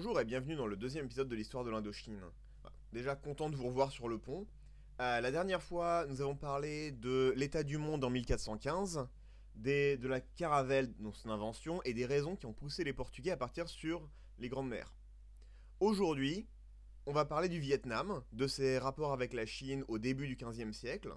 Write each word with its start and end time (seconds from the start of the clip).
Bonjour 0.00 0.20
et 0.20 0.24
bienvenue 0.24 0.54
dans 0.54 0.68
le 0.68 0.76
deuxième 0.76 1.06
épisode 1.06 1.28
de 1.28 1.34
l'histoire 1.34 1.64
de 1.64 1.70
l'Indochine. 1.70 2.20
Déjà 2.92 3.16
content 3.16 3.50
de 3.50 3.56
vous 3.56 3.66
revoir 3.66 3.90
sur 3.90 4.08
le 4.08 4.16
pont. 4.16 4.46
Euh, 5.00 5.20
la 5.20 5.32
dernière 5.32 5.60
fois, 5.60 6.06
nous 6.06 6.20
avons 6.20 6.36
parlé 6.36 6.92
de 6.92 7.34
l'état 7.36 7.64
du 7.64 7.78
monde 7.78 8.04
en 8.04 8.08
1415, 8.08 9.08
de 9.56 10.06
la 10.06 10.20
caravelle 10.20 10.94
dans 11.00 11.12
son 11.12 11.30
invention 11.30 11.82
et 11.82 11.94
des 11.94 12.06
raisons 12.06 12.36
qui 12.36 12.46
ont 12.46 12.52
poussé 12.52 12.84
les 12.84 12.92
Portugais 12.92 13.32
à 13.32 13.36
partir 13.36 13.68
sur 13.68 14.08
les 14.38 14.48
grandes 14.48 14.68
mers. 14.68 14.94
Aujourd'hui, 15.80 16.46
on 17.06 17.12
va 17.12 17.24
parler 17.24 17.48
du 17.48 17.58
Vietnam, 17.58 18.22
de 18.32 18.46
ses 18.46 18.78
rapports 18.78 19.12
avec 19.12 19.32
la 19.32 19.46
Chine 19.46 19.84
au 19.88 19.98
début 19.98 20.28
du 20.28 20.36
XVe 20.36 20.70
siècle. 20.70 21.12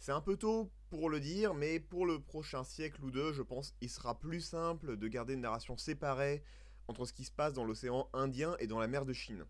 C'est 0.00 0.10
un 0.10 0.20
peu 0.20 0.36
tôt 0.36 0.72
pour 0.90 1.08
le 1.08 1.20
dire, 1.20 1.54
mais 1.54 1.78
pour 1.78 2.04
le 2.04 2.18
prochain 2.18 2.64
siècle 2.64 3.04
ou 3.04 3.12
deux, 3.12 3.32
je 3.32 3.42
pense 3.42 3.76
il 3.80 3.88
sera 3.88 4.18
plus 4.18 4.40
simple 4.40 4.96
de 4.96 5.06
garder 5.06 5.34
une 5.34 5.42
narration 5.42 5.76
séparée 5.76 6.42
entre 6.88 7.04
ce 7.04 7.12
qui 7.12 7.24
se 7.24 7.32
passe 7.32 7.54
dans 7.54 7.64
l'océan 7.64 8.08
Indien 8.12 8.56
et 8.58 8.66
dans 8.66 8.78
la 8.78 8.88
mer 8.88 9.04
de 9.04 9.12
Chine. 9.12 9.44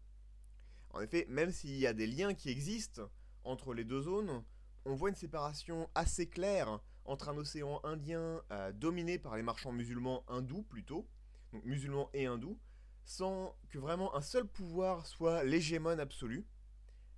En 0.90 1.00
effet, 1.00 1.26
même 1.28 1.50
s'il 1.50 1.76
y 1.76 1.86
a 1.86 1.92
des 1.92 2.06
liens 2.06 2.34
qui 2.34 2.50
existent 2.50 3.08
entre 3.44 3.74
les 3.74 3.84
deux 3.84 4.02
zones, 4.02 4.44
on 4.84 4.94
voit 4.94 5.08
une 5.08 5.14
séparation 5.14 5.88
assez 5.94 6.28
claire 6.28 6.80
entre 7.04 7.28
un 7.28 7.36
océan 7.36 7.80
Indien 7.84 8.42
euh, 8.50 8.72
dominé 8.72 9.18
par 9.18 9.36
les 9.36 9.42
marchands 9.42 9.72
musulmans 9.72 10.24
hindous 10.28 10.62
plutôt, 10.62 11.08
donc 11.52 11.64
musulmans 11.64 12.10
et 12.12 12.26
hindous, 12.26 12.58
sans 13.04 13.56
que 13.68 13.78
vraiment 13.78 14.14
un 14.14 14.20
seul 14.20 14.46
pouvoir 14.46 15.06
soit 15.06 15.44
l'hégémone 15.44 16.00
absolu, 16.00 16.46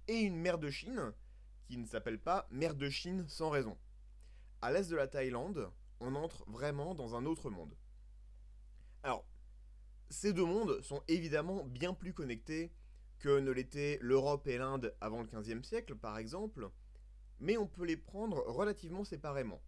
et 0.09 0.21
une 0.21 0.37
mer 0.37 0.59
de 0.59 0.71
Chine 0.71 1.13
qui 1.67 1.77
ne 1.77 1.87
s'appelle 1.87 2.21
pas 2.21 2.47
mer 2.51 2.75
de 2.75 2.89
Chine 2.89 3.27
sans 3.29 3.51
raison. 3.51 3.77
À 4.63 4.71
l'est 4.71 4.91
de 4.91 4.97
la 4.97 5.09
Thaïlande, 5.09 5.71
on 6.01 6.15
entre 6.15 6.45
vraiment 6.49 6.95
dans 6.95 7.15
un 7.15 7.25
autre 7.25 7.51
monde. 7.51 7.77
Alors, 9.03 9.25
ces 10.15 10.33
deux 10.33 10.45
mondes 10.45 10.81
sont 10.81 11.03
évidemment 11.09 11.65
bien 11.65 11.93
plus 11.93 12.15
connectés 12.15 12.71
que 13.19 13.41
ne 13.41 13.51
l'étaient 13.51 13.99
l'Europe 14.01 14.47
et 14.47 14.59
l'Inde 14.59 14.95
avant 15.01 15.23
le 15.23 15.29
XVe 15.29 15.63
siècle, 15.63 15.97
par 15.97 16.19
exemple, 16.19 16.71
mais 17.41 17.57
on 17.57 17.67
peut 17.67 17.85
les 17.85 17.97
prendre 17.97 18.39
relativement 18.47 19.03
séparément. 19.03 19.61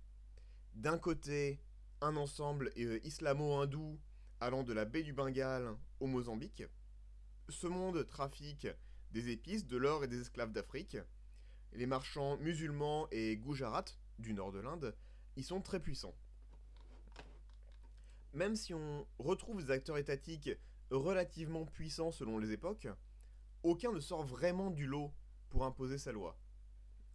D'un 0.75 0.99
côté, 0.99 1.61
un 2.01 2.17
ensemble 2.17 2.71
euh, 2.79 3.01
islamo-hindou 3.03 3.99
allant 4.41 4.63
de 4.63 4.73
la 4.73 4.85
baie 4.85 5.03
du 5.03 5.13
Bengale 5.13 5.77
au 5.99 6.07
Mozambique. 6.07 6.63
Ce 7.49 7.67
monde 7.67 8.07
trafique 8.07 8.69
des 9.11 9.31
épices, 9.31 9.67
de 9.67 9.77
l'or 9.77 10.05
et 10.05 10.09
des 10.09 10.21
esclaves 10.21 10.53
d'Afrique. 10.53 10.97
Les 11.73 11.87
marchands 11.87 12.37
musulmans 12.39 13.09
et 13.11 13.37
Gujarat, 13.37 13.87
du 14.19 14.33
nord 14.33 14.53
de 14.53 14.61
l'Inde, 14.61 14.95
y 15.37 15.43
sont 15.43 15.61
très 15.61 15.81
puissants 15.81 16.15
même 18.37 18.55
si 18.55 18.75
on 18.75 19.07
retrouve 19.19 19.65
des 19.65 19.71
acteurs 19.71 19.97
étatiques 19.97 20.51
relativement 20.91 21.65
puissants 21.65 22.13
selon 22.13 22.39
les 22.39 22.53
époques, 22.53 22.87
aucun 23.63 23.91
ne 23.93 23.99
sort 23.99 24.25
vraiment 24.25 24.71
du 24.71 24.87
lot 24.87 25.11
pour 25.49 25.65
imposer 25.65 25.97
sa 25.97 26.13
loi. 26.13 26.39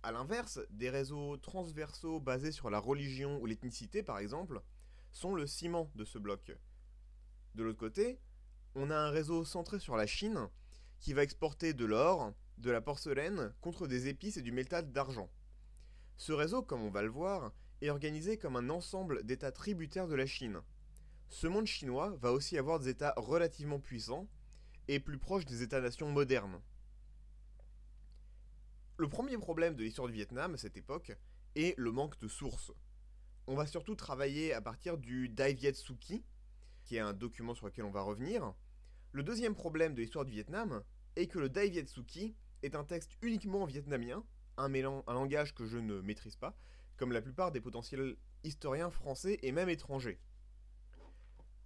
A 0.02 0.12
l'inverse, 0.12 0.60
des 0.72 0.90
réseaux 0.90 1.38
transversaux 1.38 2.20
basés 2.20 2.52
sur 2.52 2.72
la 2.72 2.80
religion 2.80 3.40
ou 3.40 3.46
l'ethnicité 3.46 4.02
par 4.02 4.18
exemple, 4.18 4.62
sont 5.12 5.36
le 5.36 5.46
ciment 5.46 5.92
de 5.94 6.06
ce 6.06 6.18
bloc. 6.18 6.58
De 7.54 7.64
l'autre 7.64 7.78
côté, 7.78 8.20
on 8.74 8.90
a 8.90 8.98
un 8.98 9.12
réseau 9.12 9.46
centré 9.46 9.78
sur 9.80 9.96
la 9.96 10.08
Chine 10.08 10.50
qui 11.00 11.14
va 11.14 11.22
exporter 11.22 11.76
de 11.76 11.86
l'or, 11.86 12.34
de 12.58 12.72
la 12.72 12.82
porcelaine 12.82 13.54
contre 13.62 13.88
des 13.88 14.08
épices 14.08 14.38
et 14.38 14.42
du 14.42 14.52
métal 14.52 14.92
d'argent. 14.92 15.30
Ce 16.18 16.32
réseau, 16.32 16.64
comme 16.64 16.82
on 16.82 16.90
va 16.90 17.04
le 17.04 17.10
voir, 17.10 17.52
est 17.82 17.92
organisé 17.92 18.38
comme 18.38 18.56
un 18.56 18.72
ensemble 18.72 19.24
d'États 19.24 19.52
tributaires 19.52 20.08
de 20.08 20.16
la 20.16 20.26
Chine, 20.26 20.62
ce 21.32 21.48
monde 21.48 21.66
chinois 21.66 22.14
va 22.20 22.34
aussi 22.34 22.58
avoir 22.58 22.80
des 22.80 22.90
États 22.90 23.14
relativement 23.16 23.80
puissants 23.80 24.28
et 24.90 25.00
plus 25.00 25.18
proches 25.18 25.46
des 25.46 25.64
États-nations 25.64 26.12
modernes. 26.12 26.62
Le 28.98 29.08
premier 29.08 29.38
problème 29.38 29.76
de 29.76 29.84
l'histoire 29.84 30.10
du 30.10 30.14
Vietnam 30.14 30.54
à 30.54 30.58
cette 30.58 30.76
époque 30.76 31.14
est 31.56 31.74
le 31.78 31.92
manque 31.92 32.20
de 32.20 32.28
sources. 32.28 32.74
On 33.48 33.56
va 33.56 33.66
surtout 33.66 33.96
travailler 33.96 34.54
à 34.54 34.62
partir 34.62 34.98
du 34.98 35.30
Dai 35.30 35.54
Viet 35.54 35.74
Suki, 35.74 36.26
qui 36.84 36.98
est 36.98 37.00
un 37.00 37.14
document 37.14 37.56
sur 37.56 37.66
lequel 37.66 37.86
on 37.86 37.92
va 37.92 38.02
revenir. 38.02 38.54
Le 39.14 39.24
deuxième 39.24 39.56
problème 39.56 39.96
de 39.96 40.02
l'histoire 40.02 40.26
du 40.26 40.34
Vietnam 40.34 40.84
est 41.16 41.28
que 41.28 41.40
le 41.40 41.48
Dai 41.48 41.70
Viet 41.70 41.88
Suki 41.88 42.36
est 42.62 42.76
un 42.76 42.84
texte 42.84 43.18
uniquement 43.22 43.64
vietnamien, 43.66 44.24
un, 44.58 44.74
un 44.74 45.14
langage 45.14 45.56
que 45.56 45.66
je 45.66 45.78
ne 45.78 46.02
maîtrise 46.02 46.36
pas, 46.36 46.58
comme 46.98 47.14
la 47.14 47.22
plupart 47.22 47.54
des 47.54 47.62
potentiels 47.62 48.18
historiens 48.44 48.92
français 48.92 49.40
et 49.44 49.54
même 49.54 49.70
étrangers. 49.70 50.20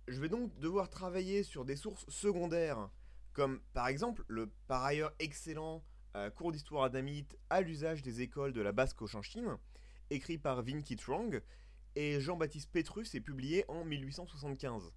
Je 0.07 0.19
vais 0.21 0.29
donc 0.29 0.57
devoir 0.59 0.89
travailler 0.89 1.41
sur 1.41 1.65
des 1.65 1.75
sources 1.75 2.07
secondaires, 2.09 2.89
comme 3.33 3.59
par 3.73 3.87
exemple 3.87 4.23
le 4.27 4.51
par 4.67 4.83
ailleurs 4.83 5.11
excellent 5.17 5.83
euh, 6.15 6.29
cours 6.29 6.51
d'histoire 6.51 6.83
adamite 6.83 7.35
à 7.49 7.61
l'usage 7.61 8.03
des 8.03 8.21
écoles 8.21 8.53
de 8.53 8.61
la 8.61 8.71
Basse-Cochinchine, 8.71 9.57
écrit 10.11 10.37
par 10.37 10.61
Vinky 10.61 10.95
Trong, 10.95 11.41
et 11.95 12.21
Jean-Baptiste 12.21 12.71
Petrus 12.71 13.15
et 13.15 13.21
publié 13.21 13.65
en 13.67 13.83
1875. 13.83 14.93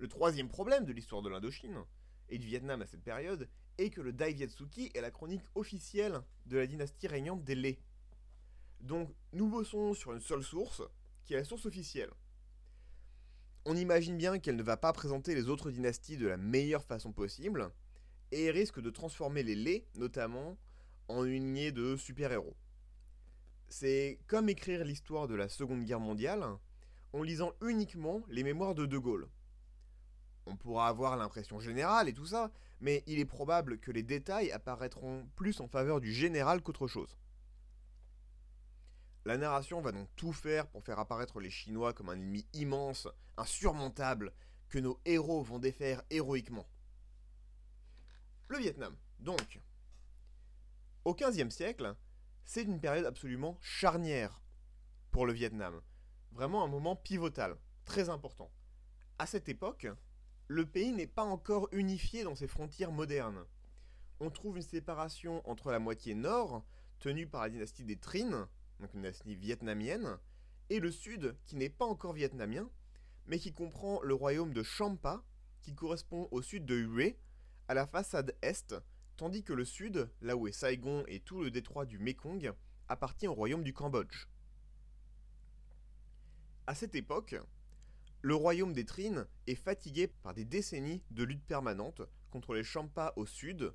Le 0.00 0.08
troisième 0.08 0.48
problème 0.48 0.84
de 0.84 0.92
l'histoire 0.92 1.22
de 1.22 1.28
l'Indochine, 1.28 1.84
et 2.28 2.38
du 2.38 2.48
Vietnam 2.48 2.82
à 2.82 2.86
cette 2.86 3.04
période, 3.04 3.48
est 3.78 3.90
que 3.90 4.00
le 4.00 4.12
Dai 4.12 4.32
Viet 4.32 4.48
Suki 4.48 4.90
est 4.94 5.00
la 5.02 5.12
chronique 5.12 5.44
officielle 5.54 6.20
de 6.46 6.56
la 6.56 6.66
dynastie 6.66 7.06
régnante 7.06 7.44
des 7.44 7.54
Lé. 7.54 7.78
Donc 8.80 9.14
nous 9.32 9.48
bossons 9.48 9.94
sur 9.94 10.12
une 10.12 10.20
seule 10.20 10.42
source, 10.42 10.82
qui 11.24 11.34
est 11.34 11.38
la 11.38 11.44
source 11.44 11.66
officielle. 11.66 12.10
On 13.66 13.76
imagine 13.76 14.18
bien 14.18 14.38
qu'elle 14.38 14.56
ne 14.56 14.62
va 14.62 14.76
pas 14.76 14.92
présenter 14.92 15.34
les 15.34 15.48
autres 15.48 15.70
dynasties 15.70 16.18
de 16.18 16.26
la 16.26 16.36
meilleure 16.36 16.84
façon 16.84 17.12
possible, 17.12 17.70
et 18.30 18.50
risque 18.50 18.80
de 18.80 18.90
transformer 18.90 19.42
les 19.42 19.54
laits, 19.54 19.86
notamment, 19.94 20.58
en 21.08 21.24
une 21.24 21.44
lignée 21.44 21.72
de 21.72 21.96
super-héros. 21.96 22.56
C'est 23.68 24.18
comme 24.26 24.50
écrire 24.50 24.84
l'histoire 24.84 25.28
de 25.28 25.34
la 25.34 25.48
Seconde 25.48 25.84
Guerre 25.84 26.00
mondiale 26.00 26.44
en 27.14 27.22
lisant 27.22 27.52
uniquement 27.62 28.22
les 28.28 28.42
mémoires 28.42 28.74
de 28.74 28.84
De 28.84 28.98
Gaulle. 28.98 29.28
On 30.46 30.56
pourra 30.56 30.88
avoir 30.88 31.16
l'impression 31.16 31.58
générale 31.58 32.08
et 32.08 32.12
tout 32.12 32.26
ça, 32.26 32.52
mais 32.80 33.02
il 33.06 33.18
est 33.18 33.24
probable 33.24 33.78
que 33.78 33.90
les 33.90 34.02
détails 34.02 34.52
apparaîtront 34.52 35.26
plus 35.36 35.60
en 35.60 35.68
faveur 35.68 36.00
du 36.00 36.12
général 36.12 36.60
qu'autre 36.60 36.86
chose. 36.86 37.16
La 39.26 39.38
narration 39.38 39.80
va 39.80 39.92
donc 39.92 40.08
tout 40.16 40.32
faire 40.32 40.66
pour 40.66 40.84
faire 40.84 40.98
apparaître 40.98 41.40
les 41.40 41.50
Chinois 41.50 41.94
comme 41.94 42.10
un 42.10 42.14
ennemi 42.14 42.46
immense, 42.52 43.08
insurmontable, 43.38 44.34
que 44.68 44.78
nos 44.78 45.00
héros 45.06 45.42
vont 45.42 45.58
défaire 45.58 46.02
héroïquement. 46.10 46.68
Le 48.48 48.58
Vietnam, 48.58 48.94
donc. 49.20 49.60
Au 51.06 51.14
XVe 51.14 51.48
siècle, 51.48 51.96
c'est 52.44 52.64
une 52.64 52.80
période 52.80 53.06
absolument 53.06 53.58
charnière 53.62 54.42
pour 55.10 55.24
le 55.24 55.32
Vietnam. 55.32 55.80
Vraiment 56.32 56.62
un 56.62 56.68
moment 56.68 56.96
pivotal, 56.96 57.56
très 57.86 58.10
important. 58.10 58.50
À 59.18 59.26
cette 59.26 59.48
époque, 59.48 59.86
le 60.48 60.66
pays 60.66 60.92
n'est 60.92 61.06
pas 61.06 61.24
encore 61.24 61.68
unifié 61.72 62.24
dans 62.24 62.34
ses 62.34 62.48
frontières 62.48 62.92
modernes. 62.92 63.46
On 64.20 64.30
trouve 64.30 64.56
une 64.56 64.62
séparation 64.62 65.48
entre 65.48 65.70
la 65.70 65.78
moitié 65.78 66.14
nord, 66.14 66.64
tenue 66.98 67.26
par 67.26 67.42
la 67.42 67.48
dynastie 67.48 67.84
des 67.84 67.96
Trinh, 67.96 68.46
donc 68.80 68.92
une 68.94 69.00
dynastie 69.00 69.34
vietnamienne, 69.34 70.18
et 70.70 70.80
le 70.80 70.90
sud, 70.90 71.36
qui 71.46 71.56
n'est 71.56 71.68
pas 71.68 71.84
encore 71.84 72.12
vietnamien, 72.12 72.70
mais 73.26 73.38
qui 73.38 73.52
comprend 73.52 74.00
le 74.02 74.14
royaume 74.14 74.52
de 74.52 74.62
Champa, 74.62 75.22
qui 75.62 75.74
correspond 75.74 76.28
au 76.30 76.42
sud 76.42 76.66
de 76.66 76.76
Hue, 76.76 77.16
à 77.68 77.74
la 77.74 77.86
façade 77.86 78.36
est, 78.42 78.74
tandis 79.16 79.42
que 79.42 79.52
le 79.52 79.64
sud, 79.64 80.10
là 80.20 80.36
où 80.36 80.46
est 80.48 80.52
Saigon 80.52 81.04
et 81.06 81.20
tout 81.20 81.42
le 81.42 81.50
détroit 81.50 81.86
du 81.86 81.98
Mekong, 81.98 82.52
appartient 82.88 83.28
au 83.28 83.34
royaume 83.34 83.64
du 83.64 83.72
Cambodge. 83.72 84.26
À 86.66 86.74
cette 86.74 86.94
époque, 86.94 87.36
le 88.22 88.34
royaume 88.34 88.72
des 88.72 88.86
Trines 88.86 89.26
est 89.46 89.54
fatigué 89.54 90.08
par 90.22 90.34
des 90.34 90.44
décennies 90.44 91.02
de 91.10 91.24
luttes 91.24 91.46
permanentes 91.46 92.02
contre 92.30 92.54
les 92.54 92.64
Champas 92.64 93.12
au 93.16 93.26
sud 93.26 93.72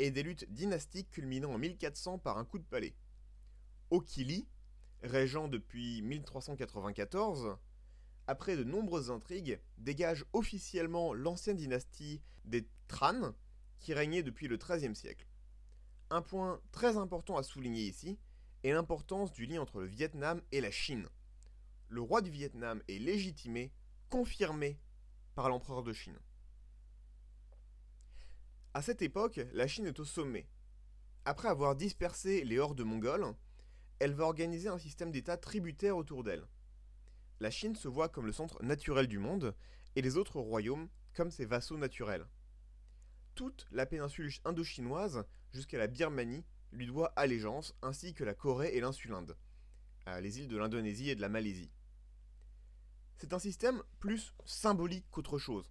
et 0.00 0.10
des 0.10 0.22
luttes 0.22 0.52
dynastiques 0.52 1.10
culminant 1.10 1.52
en 1.52 1.58
1400 1.58 2.18
par 2.18 2.38
un 2.38 2.44
coup 2.44 2.58
de 2.58 2.64
palais. 2.64 2.94
Okili, 3.90 4.46
régent 5.02 5.48
depuis 5.48 6.02
1394, 6.02 7.56
après 8.26 8.56
de 8.56 8.64
nombreuses 8.64 9.10
intrigues, 9.10 9.60
dégage 9.78 10.24
officiellement 10.32 11.12
l'ancienne 11.12 11.56
dynastie 11.56 12.22
des 12.44 12.66
Tran, 12.88 13.34
qui 13.78 13.94
régnait 13.94 14.22
depuis 14.22 14.48
le 14.48 14.56
XIIIe 14.56 14.96
siècle. 14.96 15.26
Un 16.10 16.22
point 16.22 16.60
très 16.72 16.96
important 16.96 17.36
à 17.36 17.42
souligner 17.42 17.82
ici 17.82 18.18
est 18.62 18.72
l'importance 18.72 19.32
du 19.32 19.46
lien 19.46 19.60
entre 19.60 19.80
le 19.80 19.86
Vietnam 19.86 20.40
et 20.52 20.60
la 20.60 20.70
Chine. 20.70 21.08
Le 21.88 22.00
roi 22.00 22.22
du 22.22 22.30
Vietnam 22.30 22.82
est 22.88 22.98
légitimé, 22.98 23.72
confirmé 24.08 24.78
par 25.34 25.48
l'empereur 25.48 25.82
de 25.82 25.92
Chine. 25.92 26.18
À 28.72 28.82
cette 28.82 29.02
époque, 29.02 29.40
la 29.52 29.66
Chine 29.66 29.86
est 29.86 30.00
au 30.00 30.04
sommet. 30.04 30.48
Après 31.26 31.48
avoir 31.48 31.76
dispersé 31.76 32.44
les 32.44 32.58
hordes 32.58 32.80
mongoles, 32.80 33.34
elle 33.98 34.14
va 34.14 34.24
organiser 34.24 34.68
un 34.68 34.78
système 34.78 35.10
d'État 35.10 35.36
tributaire 35.36 35.96
autour 35.96 36.24
d'elle. 36.24 36.46
La 37.40 37.50
Chine 37.50 37.76
se 37.76 37.88
voit 37.88 38.08
comme 38.08 38.26
le 38.26 38.32
centre 38.32 38.62
naturel 38.62 39.06
du 39.06 39.18
monde 39.18 39.54
et 39.96 40.02
les 40.02 40.16
autres 40.16 40.40
royaumes 40.40 40.88
comme 41.14 41.30
ses 41.30 41.44
vassaux 41.46 41.78
naturels. 41.78 42.26
toute 43.34 43.66
la 43.72 43.86
péninsule 43.86 44.30
indo-chinoise 44.44 45.24
jusqu'à 45.52 45.78
la 45.78 45.88
Birmanie 45.88 46.44
lui 46.72 46.86
doit 46.86 47.12
allégeance, 47.16 47.74
ainsi 47.82 48.14
que 48.14 48.24
la 48.24 48.34
Corée 48.34 48.76
et 48.76 48.80
l'insulinde, 48.80 49.36
euh, 50.08 50.20
les 50.20 50.40
îles 50.40 50.48
de 50.48 50.56
l'Indonésie 50.56 51.10
et 51.10 51.14
de 51.14 51.20
la 51.20 51.28
Malaisie. 51.28 51.70
C'est 53.16 53.32
un 53.32 53.38
système 53.38 53.82
plus 54.00 54.34
symbolique 54.44 55.06
qu'autre 55.10 55.38
chose. 55.38 55.70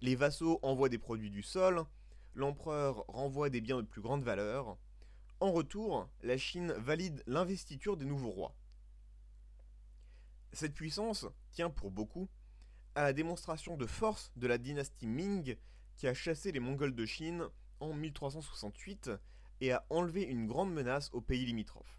Les 0.00 0.16
vassaux 0.16 0.58
envoient 0.62 0.88
des 0.88 0.98
produits 0.98 1.30
du 1.30 1.42
sol, 1.42 1.84
l'empereur 2.34 3.04
renvoie 3.08 3.50
des 3.50 3.60
biens 3.60 3.82
de 3.82 3.86
plus 3.86 4.00
grande 4.00 4.22
valeur. 4.22 4.78
En 5.42 5.50
retour, 5.50 6.08
la 6.22 6.38
Chine 6.38 6.72
valide 6.78 7.20
l'investiture 7.26 7.96
des 7.96 8.04
nouveaux 8.04 8.30
rois. 8.30 8.54
Cette 10.52 10.72
puissance 10.72 11.26
tient 11.50 11.68
pour 11.68 11.90
beaucoup 11.90 12.28
à 12.94 13.02
la 13.02 13.12
démonstration 13.12 13.76
de 13.76 13.86
force 13.86 14.30
de 14.36 14.46
la 14.46 14.56
dynastie 14.56 15.08
Ming 15.08 15.56
qui 15.96 16.06
a 16.06 16.14
chassé 16.14 16.52
les 16.52 16.60
Mongols 16.60 16.94
de 16.94 17.04
Chine 17.04 17.48
en 17.80 17.92
1368 17.92 19.10
et 19.60 19.72
a 19.72 19.84
enlevé 19.90 20.22
une 20.22 20.46
grande 20.46 20.72
menace 20.72 21.10
aux 21.12 21.20
pays 21.20 21.44
limitrophes. 21.44 21.98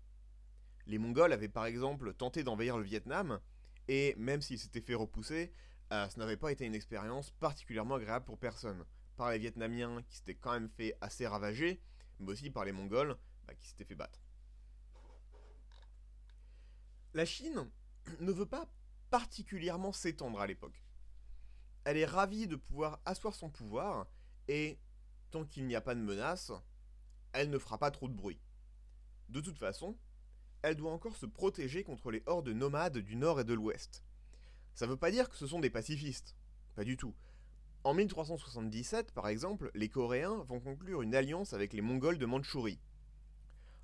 Les 0.87 0.97
Mongols 0.97 1.33
avaient 1.33 1.49
par 1.49 1.65
exemple 1.65 2.13
tenté 2.13 2.45
d'envahir 2.45 2.77
le 2.77 2.85
Vietnam, 2.85 3.41
et 3.89 4.15
même 4.17 4.39
s'ils 4.39 4.59
s'étaient 4.59 4.79
fait 4.79 4.95
repousser, 4.95 5.51
euh, 5.91 6.07
ce 6.07 6.17
n'avait 6.17 6.37
pas 6.37 6.53
été 6.53 6.65
une 6.65 6.75
expérience 6.75 7.31
particulièrement 7.31 7.95
agréable 7.95 8.23
pour 8.23 8.39
personne. 8.39 8.85
Par 9.17 9.31
les 9.31 9.37
Vietnamiens 9.37 10.01
qui 10.03 10.15
s'étaient 10.15 10.33
quand 10.33 10.53
même 10.53 10.69
fait 10.69 10.95
assez 11.01 11.27
ravager, 11.27 11.81
mais 12.21 12.31
aussi 12.31 12.49
par 12.49 12.63
les 12.63 12.71
Mongols 12.71 13.17
bah, 13.45 13.55
qui 13.55 13.67
s'étaient 13.67 13.85
fait 13.85 13.95
battre. 13.95 14.19
La 17.13 17.25
Chine 17.25 17.69
ne 18.19 18.31
veut 18.31 18.45
pas 18.45 18.67
particulièrement 19.09 19.91
s'étendre 19.91 20.39
à 20.39 20.47
l'époque. 20.47 20.83
Elle 21.85 21.97
est 21.97 22.05
ravie 22.05 22.47
de 22.47 22.55
pouvoir 22.55 23.01
asseoir 23.05 23.35
son 23.35 23.49
pouvoir, 23.49 24.07
et 24.47 24.79
tant 25.31 25.45
qu'il 25.45 25.67
n'y 25.67 25.75
a 25.75 25.81
pas 25.81 25.95
de 25.95 25.99
menace, 25.99 26.51
elle 27.33 27.49
ne 27.49 27.59
fera 27.59 27.77
pas 27.77 27.91
trop 27.91 28.07
de 28.07 28.13
bruit. 28.13 28.39
De 29.29 29.41
toute 29.41 29.57
façon, 29.57 29.97
elle 30.61 30.75
doit 30.75 30.91
encore 30.91 31.17
se 31.17 31.25
protéger 31.25 31.83
contre 31.83 32.09
les 32.09 32.23
hordes 32.25 32.49
nomades 32.49 32.97
du 32.97 33.15
nord 33.15 33.39
et 33.39 33.43
de 33.43 33.53
l'ouest. 33.53 34.03
Ça 34.73 34.87
veut 34.87 34.97
pas 34.97 35.11
dire 35.11 35.29
que 35.29 35.35
ce 35.35 35.45
sont 35.45 35.59
des 35.59 35.69
pacifistes. 35.69 36.35
Pas 36.75 36.83
du 36.83 36.97
tout. 36.97 37.13
En 37.83 37.93
1377, 37.93 39.11
par 39.11 39.27
exemple, 39.27 39.69
les 39.75 39.89
Coréens 39.89 40.43
vont 40.47 40.61
conclure 40.61 41.01
une 41.01 41.15
alliance 41.15 41.53
avec 41.53 41.73
les 41.73 41.81
Mongols 41.81 42.17
de 42.17 42.25
Mandchourie. 42.25 42.79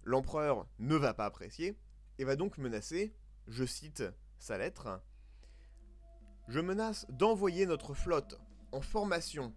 L'empereur 0.04 0.68
ne 0.80 0.96
va 0.96 1.14
pas 1.14 1.26
apprécier 1.26 1.78
et 2.18 2.24
va 2.24 2.36
donc 2.36 2.58
menacer, 2.58 3.14
je 3.48 3.66
cite 3.66 4.04
sa 4.38 4.58
lettre, 4.58 5.02
Je 6.48 6.60
menace 6.60 7.06
d'envoyer 7.10 7.66
notre 7.66 7.94
flotte 7.94 8.40
en 8.72 8.82
formation, 8.82 9.54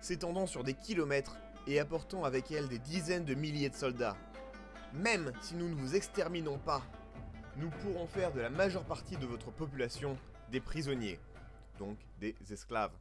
s'étendant 0.00 0.46
sur 0.46 0.64
des 0.64 0.74
kilomètres 0.74 1.36
et 1.66 1.78
apportant 1.78 2.24
avec 2.24 2.50
elle 2.50 2.68
des 2.68 2.78
dizaines 2.78 3.24
de 3.24 3.34
milliers 3.34 3.70
de 3.70 3.76
soldats. 3.76 4.16
Même 4.94 5.32
si 5.40 5.54
nous 5.54 5.68
ne 5.68 5.74
vous 5.74 5.94
exterminons 5.94 6.58
pas, 6.58 6.82
nous 7.56 7.70
pourrons 7.70 8.06
faire 8.06 8.32
de 8.32 8.40
la 8.40 8.50
majeure 8.50 8.84
partie 8.84 9.16
de 9.16 9.26
votre 9.26 9.50
population 9.50 10.18
des 10.50 10.60
prisonniers, 10.60 11.20
donc 11.78 11.98
des 12.18 12.34
esclaves. 12.50 12.96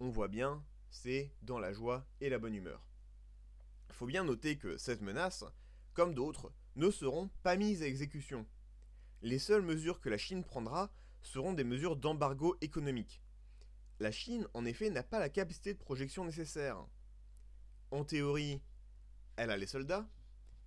On 0.00 0.10
voit 0.10 0.28
bien, 0.28 0.62
c'est 0.90 1.32
dans 1.42 1.58
la 1.58 1.72
joie 1.72 2.04
et 2.20 2.28
la 2.28 2.38
bonne 2.38 2.54
humeur. 2.54 2.82
Faut 3.90 4.06
bien 4.06 4.24
noter 4.24 4.56
que 4.56 4.76
cette 4.76 5.00
menace, 5.00 5.44
comme 5.94 6.14
d'autres, 6.14 6.52
ne 6.76 6.90
seront 6.90 7.28
pas 7.42 7.56
mises 7.56 7.82
à 7.82 7.86
exécution. 7.86 8.46
Les 9.22 9.38
seules 9.38 9.62
mesures 9.62 10.00
que 10.00 10.08
la 10.08 10.18
Chine 10.18 10.44
prendra 10.44 10.90
seront 11.22 11.52
des 11.52 11.64
mesures 11.64 11.96
d'embargo 11.96 12.56
économique. 12.60 13.22
La 14.00 14.10
Chine, 14.10 14.48
en 14.54 14.64
effet, 14.64 14.90
n'a 14.90 15.02
pas 15.02 15.20
la 15.20 15.28
capacité 15.28 15.74
de 15.74 15.78
projection 15.78 16.24
nécessaire. 16.24 16.84
En 17.90 18.04
théorie, 18.04 18.60
elle 19.36 19.50
a 19.50 19.56
les 19.56 19.66
soldats, 19.66 20.08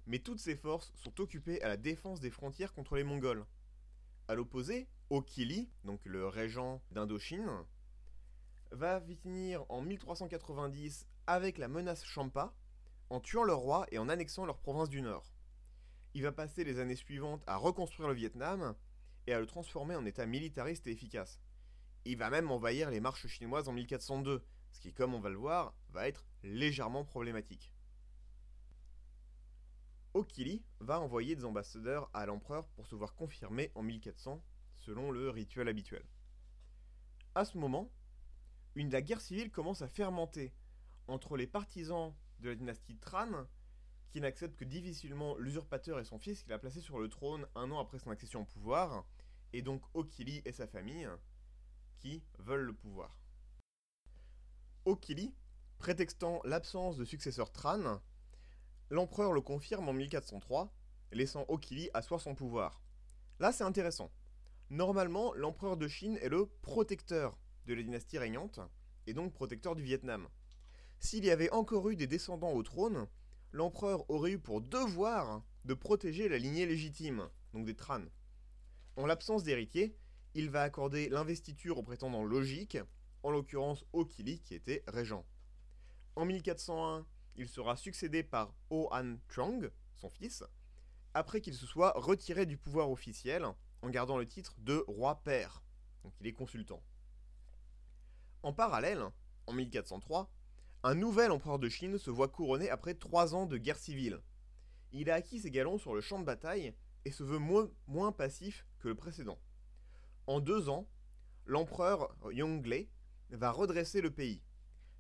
mais 0.08 0.20
toutes 0.20 0.40
ses 0.40 0.56
forces 0.56 0.92
sont 0.96 1.20
occupées 1.20 1.62
à 1.62 1.68
la 1.68 1.78
défense 1.78 2.20
des 2.20 2.30
frontières 2.30 2.74
contre 2.74 2.96
les 2.96 3.04
Mongols. 3.04 3.46
A 4.28 4.36
l'opposé, 4.36 4.88
Okili, 5.10 5.70
donc 5.84 6.00
le 6.06 6.28
régent 6.28 6.82
d'Indochine, 6.92 7.50
va 8.72 9.02
finir 9.22 9.66
en 9.70 9.82
1390 9.82 11.08
avec 11.28 11.58
la 11.58 11.68
menace 11.68 12.04
Champa, 12.04 12.54
en 13.10 13.20
tuant 13.20 13.44
le 13.44 13.54
roi 13.54 13.86
et 13.92 13.98
en 13.98 14.10
annexant 14.10 14.46
leur 14.46 14.60
province 14.60 14.90
du 14.90 15.02
Nord. 15.02 15.34
Il 16.14 16.24
va 16.24 16.32
passer 16.32 16.64
les 16.64 16.80
années 16.80 16.96
suivantes 16.96 17.44
à 17.48 17.58
reconstruire 17.58 18.08
le 18.08 18.16
Vietnam 18.16 18.76
et 19.28 19.34
à 19.34 19.40
le 19.40 19.46
transformer 19.46 19.96
en 19.96 20.06
état 20.06 20.26
militariste 20.26 20.88
et 20.88 20.92
efficace. 20.92 21.42
Il 22.06 22.18
va 22.18 22.30
même 22.30 22.52
envahir 22.52 22.90
les 22.92 23.00
marches 23.00 23.28
chinoises 23.28 23.68
en 23.68 23.74
1402, 23.74 24.46
ce 24.72 24.80
qui, 24.80 24.94
comme 24.94 25.14
on 25.14 25.20
va 25.20 25.30
le 25.30 25.38
voir, 25.38 25.76
va 25.90 26.08
être 26.08 26.26
légèrement 26.44 27.04
problématique. 27.04 27.74
Okili 30.14 30.64
va 30.80 31.02
envoyer 31.02 31.36
des 31.36 31.44
ambassadeurs 31.44 32.10
à 32.14 32.26
l'empereur 32.26 32.68
pour 32.70 32.88
se 32.88 32.96
voir 32.96 33.16
confirmer 33.16 33.72
en 33.76 33.84
1400, 33.84 34.42
selon 34.78 35.12
le 35.12 35.30
rituel 35.30 35.68
habituel. 35.68 36.06
À 37.34 37.44
ce 37.44 37.58
moment, 37.58 37.92
une 38.76 38.92
la 38.92 39.02
guerre 39.02 39.20
civile 39.20 39.52
commence 39.52 39.82
à 39.82 39.90
fermenter 39.90 40.54
entre 41.08 41.36
les 41.36 41.48
partisans 41.48 42.14
la 42.50 42.56
dynastie 42.56 42.98
Tran, 42.98 43.46
qui 44.10 44.22
n'acceptent 44.22 44.56
que 44.56 44.66
difficilement 44.66 45.38
l'usurpateur 45.38 46.00
et 46.00 46.06
son 46.06 46.20
fils 46.20 46.44
qu'il 46.44 46.54
a 46.54 46.60
placé 46.60 46.82
sur 46.82 47.00
le 47.00 47.10
trône 47.10 47.46
un 47.56 47.72
an 47.72 47.80
après 47.80 48.00
son 48.00 48.12
accession 48.12 48.42
au 48.42 48.46
pouvoir, 48.46 49.06
et 49.54 49.62
donc 49.62 49.82
Okili 49.94 50.42
et 50.46 50.52
sa 50.52 50.68
famille, 50.68 51.10
qui 52.00 52.24
veulent 52.40 52.66
le 52.66 52.74
pouvoir. 52.74 53.18
Okili, 54.86 55.34
prétextant 55.78 56.42
l'absence 56.44 56.98
de 56.98 57.06
successeur 57.06 57.52
Tran, 57.52 58.00
L'empereur 58.92 59.34
le 59.34 59.42
confirme 59.42 59.90
en 59.90 59.94
1403, 59.94 60.72
laissant 61.12 61.46
Okili 61.48 61.90
asseoir 61.96 62.22
son 62.22 62.36
pouvoir. 62.36 62.84
Là, 63.40 63.52
c'est 63.52 63.64
intéressant. 63.64 64.12
Normalement, 64.70 65.34
l'empereur 65.34 65.76
de 65.76 65.88
Chine 65.88 66.20
est 66.22 66.30
le 66.30 66.46
protecteur 66.62 67.36
de 67.66 67.74
la 67.74 67.82
dynastie 67.82 68.20
régnante, 68.20 68.60
et 69.08 69.14
donc 69.14 69.34
protecteur 69.34 69.76
du 69.76 69.82
Vietnam. 69.82 70.28
S'il 71.06 71.24
y 71.24 71.30
avait 71.30 71.52
encore 71.52 71.88
eu 71.92 71.96
des 71.96 72.08
descendants 72.08 72.54
au 72.54 72.64
trône, 72.64 73.08
l'empereur 73.52 74.10
aurait 74.10 74.32
eu 74.32 74.40
pour 74.40 74.60
devoir 74.60 75.44
de 75.64 75.76
protéger 75.76 76.28
la 76.28 76.40
lignée 76.40 76.66
légitime, 76.66 77.30
donc 77.54 77.68
des 77.68 77.76
Tran. 77.76 78.02
En 78.96 79.06
l'absence 79.06 79.44
d'héritier, 79.44 79.96
il 80.34 80.50
va 80.50 80.64
accorder 80.64 81.10
l'investiture 81.10 81.78
aux 81.78 81.84
prétendants 81.84 82.24
logiques, 82.24 82.80
en 83.22 83.30
l'occurrence 83.30 83.86
Okili 83.94 84.40
qui 84.40 84.56
était 84.56 84.84
régent. 84.88 85.24
En 86.16 86.26
1401, 86.26 87.06
il 87.36 87.50
sera 87.50 87.76
succédé 87.76 88.24
par 88.24 88.56
Han 88.72 89.18
Chong, 89.30 89.70
son 89.94 90.10
fils, 90.10 90.44
après 91.14 91.40
qu'il 91.40 91.54
se 91.54 91.68
soit 91.68 91.94
retiré 91.96 92.48
du 92.48 92.58
pouvoir 92.58 92.90
officiel 92.90 93.46
en 93.84 93.90
gardant 93.92 94.18
le 94.18 94.28
titre 94.28 94.56
de 94.58 94.84
roi-père. 94.88 95.62
Donc 96.04 96.14
il 96.20 96.26
est 96.26 96.34
consultant. 96.34 96.82
En 98.42 98.54
parallèle, 98.54 99.04
en 99.46 99.54
1403, 99.54 100.32
un 100.86 100.94
nouvel 100.94 101.32
empereur 101.32 101.58
de 101.58 101.68
Chine 101.68 101.98
se 101.98 102.12
voit 102.12 102.28
couronné 102.28 102.70
après 102.70 102.94
trois 102.94 103.34
ans 103.34 103.48
de 103.48 103.58
guerre 103.58 103.80
civile. 103.80 104.22
Il 104.92 105.10
a 105.10 105.16
acquis 105.16 105.40
ses 105.40 105.50
galons 105.50 105.80
sur 105.80 105.96
le 105.96 106.02
champ 106.02 106.20
de 106.20 106.26
bataille 106.26 106.76
et 107.06 107.12
se 107.12 107.24
veut 107.24 107.40
moins, 107.40 108.12
passif 108.12 108.68
que 108.78 108.88
le 108.88 108.94
précédent. 108.94 109.40
En 110.28 110.40
deux 110.40 110.70
ans, 110.70 110.88
l'empereur 111.48 112.16
Yongle 112.32 112.86
va 113.32 113.50
redresser 113.50 114.00
le 114.00 114.12
pays. 114.12 114.44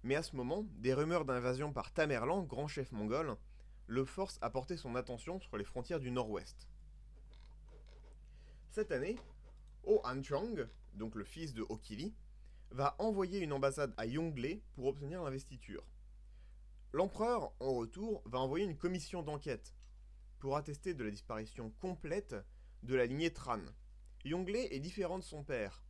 Mais 0.02 0.16
à 0.16 0.24
ce 0.24 0.36
moment, 0.36 0.66
des 0.78 0.96
rumeurs 0.96 1.24
d'invasion 1.24 1.72
par 1.72 1.94
Tamerlan, 1.94 2.42
grand 2.42 2.68
chef 2.68 2.92
mongol, 2.92 3.38
le 3.86 4.06
force 4.06 4.40
à 4.42 4.50
porter 4.50 4.78
son 4.78 4.96
attention 4.96 5.40
sur 5.40 5.56
les 5.56 5.64
frontières 5.64 6.00
du 6.00 6.10
nord-ouest. 6.10 6.68
Cette 8.72 8.92
année, 8.92 9.18
Oh 9.84 10.02
Chong, 10.24 10.68
donc 10.96 11.14
le 11.14 11.26
fils 11.26 11.54
de 11.54 11.64
Okili, 11.70 12.16
va 12.72 12.96
envoyer 13.00 13.40
une 13.40 13.54
ambassade 13.54 13.94
à 13.98 14.06
Yongle 14.06 14.60
pour 14.74 14.86
obtenir 14.86 15.24
l'investiture. 15.24 15.86
L'empereur, 16.94 17.54
en 17.60 17.74
retour, 17.74 18.22
va 18.26 18.40
envoyer 18.40 18.66
une 18.66 18.78
commission 18.78 19.22
d'enquête 19.22 19.76
pour 20.40 20.58
attester 20.58 20.94
de 20.94 21.04
la 21.04 21.12
disparition 21.12 21.72
complète 21.80 22.36
de 22.84 22.96
la 22.96 23.06
lignée 23.06 23.32
Tran. 23.32 23.62
Yongle 24.24 24.56
est 24.56 24.80
différent 24.80 25.20
de 25.20 25.24
son 25.24 25.44
père, 25.44 25.86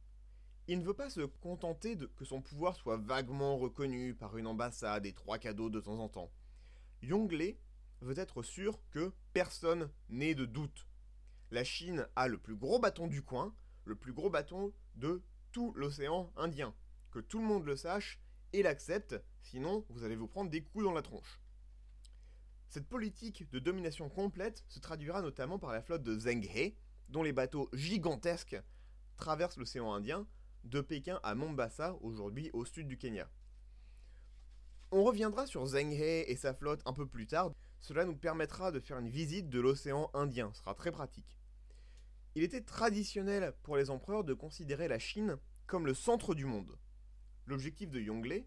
il 0.67 0.79
ne 0.79 0.83
veut 0.83 0.95
pas 0.95 1.11
se 1.11 1.21
contenter 1.21 1.95
de 1.95 2.07
que 2.07 2.25
son 2.25 2.41
pouvoir 2.41 2.75
soit 2.75 2.97
vaguement 2.97 3.55
reconnu 3.57 4.15
par 4.15 4.35
une 4.35 4.47
ambassade 4.47 5.05
et 5.05 5.13
trois 5.13 5.37
cadeaux 5.37 5.69
de 5.69 5.79
temps 5.79 5.99
en 5.99 6.09
temps. 6.09 6.31
Yongle 7.03 7.55
veut 8.01 8.17
être 8.17 8.41
sûr 8.41 8.79
que 8.89 9.13
personne 9.33 9.91
n'ait 10.09 10.33
de 10.33 10.45
doute. 10.45 10.87
La 11.51 11.63
Chine 11.63 12.07
a 12.15 12.27
le 12.27 12.39
plus 12.39 12.55
gros 12.55 12.79
bâton 12.79 13.05
du 13.05 13.21
coin, 13.21 13.53
le 13.85 13.95
plus 13.95 14.11
gros 14.11 14.31
bâton 14.31 14.73
de 14.95 15.21
l'océan 15.75 16.31
Indien. 16.35 16.73
Que 17.11 17.19
tout 17.19 17.39
le 17.39 17.45
monde 17.45 17.65
le 17.65 17.75
sache 17.75 18.19
et 18.53 18.63
l'accepte, 18.63 19.15
sinon 19.41 19.85
vous 19.89 20.03
allez 20.03 20.15
vous 20.15 20.27
prendre 20.27 20.49
des 20.49 20.61
coups 20.61 20.83
dans 20.83 20.93
la 20.93 21.01
tronche. 21.01 21.39
Cette 22.69 22.87
politique 22.87 23.49
de 23.51 23.59
domination 23.59 24.09
complète 24.09 24.65
se 24.67 24.79
traduira 24.79 25.21
notamment 25.21 25.59
par 25.59 25.71
la 25.71 25.81
flotte 25.81 26.03
de 26.03 26.19
Zheng 26.19 26.43
He, 26.43 26.75
dont 27.09 27.23
les 27.23 27.31
bateaux 27.31 27.69
gigantesques 27.73 28.61
traversent 29.17 29.57
l'océan 29.57 29.93
Indien 29.93 30.27
de 30.65 30.81
Pékin 30.81 31.19
à 31.23 31.35
Mombasa, 31.35 31.95
aujourd'hui 32.01 32.49
au 32.53 32.65
sud 32.65 32.87
du 32.87 32.97
Kenya. 32.97 33.29
On 34.91 35.03
reviendra 35.03 35.47
sur 35.47 35.65
Zheng 35.65 35.91
He 35.91 36.29
et 36.29 36.35
sa 36.35 36.53
flotte 36.53 36.81
un 36.85 36.93
peu 36.93 37.07
plus 37.07 37.27
tard, 37.27 37.51
cela 37.79 38.03
nous 38.03 38.15
permettra 38.15 38.71
de 38.71 38.79
faire 38.79 38.97
une 38.97 39.09
visite 39.09 39.49
de 39.49 39.59
l'océan 39.59 40.09
Indien, 40.13 40.51
ce 40.53 40.59
sera 40.59 40.73
très 40.73 40.91
pratique. 40.91 41.37
Il 42.35 42.43
était 42.43 42.61
traditionnel 42.61 43.53
pour 43.63 43.77
les 43.77 43.89
empereurs 43.89 44.25
de 44.25 44.33
considérer 44.33 44.89
la 44.89 44.99
Chine 44.99 45.37
comme 45.67 45.85
le 45.85 45.93
centre 45.93 46.35
du 46.35 46.43
monde. 46.43 46.77
L'objectif 47.45 47.89
de 47.89 48.01
Yongle, 48.01 48.43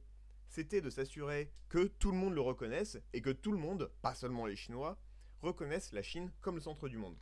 c'était 0.47 0.83
de 0.83 0.91
s'assurer 0.91 1.51
que 1.71 1.87
tout 1.87 2.11
le 2.11 2.19
monde 2.19 2.35
le 2.35 2.43
reconnaisse 2.43 2.99
et 3.15 3.23
que 3.23 3.31
tout 3.31 3.51
le 3.51 3.59
monde, 3.59 3.91
pas 4.03 4.15
seulement 4.15 4.45
les 4.45 4.57
Chinois, 4.57 5.01
reconnaissent 5.41 5.93
la 5.93 6.03
Chine 6.03 6.31
comme 6.43 6.57
le 6.57 6.61
centre 6.61 6.89
du 6.89 6.99
monde. 6.99 7.17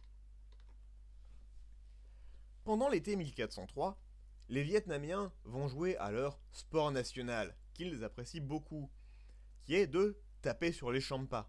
Pendant 2.65 2.89
l'été 2.89 3.15
1403, 3.15 4.03
les 4.49 4.65
Vietnamiens 4.65 5.33
vont 5.45 5.69
jouer 5.69 5.97
à 5.99 6.11
leur 6.11 6.41
sport 6.51 6.91
national, 6.91 7.57
qu'ils 7.75 8.03
apprécient 8.03 8.43
beaucoup, 8.43 8.91
qui 9.65 9.77
est 9.77 9.87
de 9.87 10.19
taper 10.43 10.73
sur 10.73 10.91
les 10.91 11.01
Champas. 11.01 11.49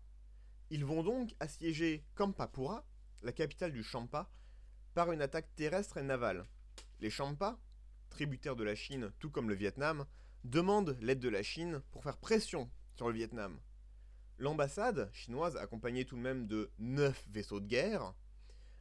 Ils 0.69 0.85
vont 0.85 1.01
donc 1.01 1.35
assiéger 1.39 2.05
Kampapura, 2.13 2.85
la 3.23 3.31
capitale 3.31 3.71
du 3.71 3.81
Champa, 3.81 4.29
par 4.97 5.11
une 5.11 5.21
attaque 5.21 5.53
terrestre 5.53 5.97
et 5.97 6.01
navale. 6.01 6.43
Les 7.01 7.11
Champas, 7.11 7.59
tributaires 8.09 8.55
de 8.55 8.63
la 8.63 8.73
Chine 8.73 9.11
tout 9.19 9.29
comme 9.29 9.47
le 9.47 9.53
Vietnam, 9.53 10.07
demandent 10.43 10.97
l'aide 11.01 11.19
de 11.19 11.29
la 11.29 11.43
Chine 11.43 11.83
pour 11.91 12.01
faire 12.01 12.17
pression 12.17 12.67
sur 12.95 13.07
le 13.07 13.13
Vietnam. 13.13 13.59
L'ambassade 14.39 15.07
chinoise, 15.13 15.55
accompagnée 15.55 16.05
tout 16.05 16.15
de 16.15 16.21
même 16.21 16.47
de 16.47 16.71
9 16.79 17.27
vaisseaux 17.29 17.59
de 17.59 17.67
guerre, 17.67 18.15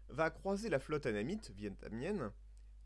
va 0.09 0.31
croiser 0.31 0.71
la 0.71 0.79
flotte 0.79 1.05
anamite 1.05 1.51
vietnamienne 1.51 2.33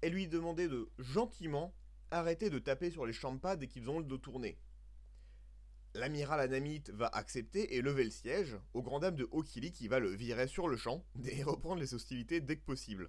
et 0.02 0.10
lui 0.10 0.26
demander 0.26 0.66
de 0.66 0.90
gentiment 0.98 1.72
arrêter 2.10 2.50
de 2.50 2.58
taper 2.58 2.90
sur 2.90 3.06
les 3.06 3.12
Champas 3.12 3.54
dès 3.54 3.68
qu'ils 3.68 3.90
ont 3.90 4.00
le 4.00 4.06
dos 4.06 4.18
tourné. 4.18 4.58
L'amiral 5.94 6.40
anamite 6.40 6.90
va 6.90 7.06
accepter 7.06 7.76
et 7.76 7.80
lever 7.80 8.02
le 8.02 8.10
siège, 8.10 8.56
au 8.74 8.82
grand 8.82 8.98
dame 8.98 9.14
de 9.14 9.28
Okili 9.30 9.70
qui 9.70 9.86
va 9.86 10.00
le 10.00 10.10
virer 10.10 10.48
sur 10.48 10.66
le 10.66 10.76
champ 10.76 11.04
et 11.24 11.44
reprendre 11.44 11.80
les 11.80 11.94
hostilités 11.94 12.40
dès 12.40 12.56
que 12.56 12.64
possible. 12.64 13.08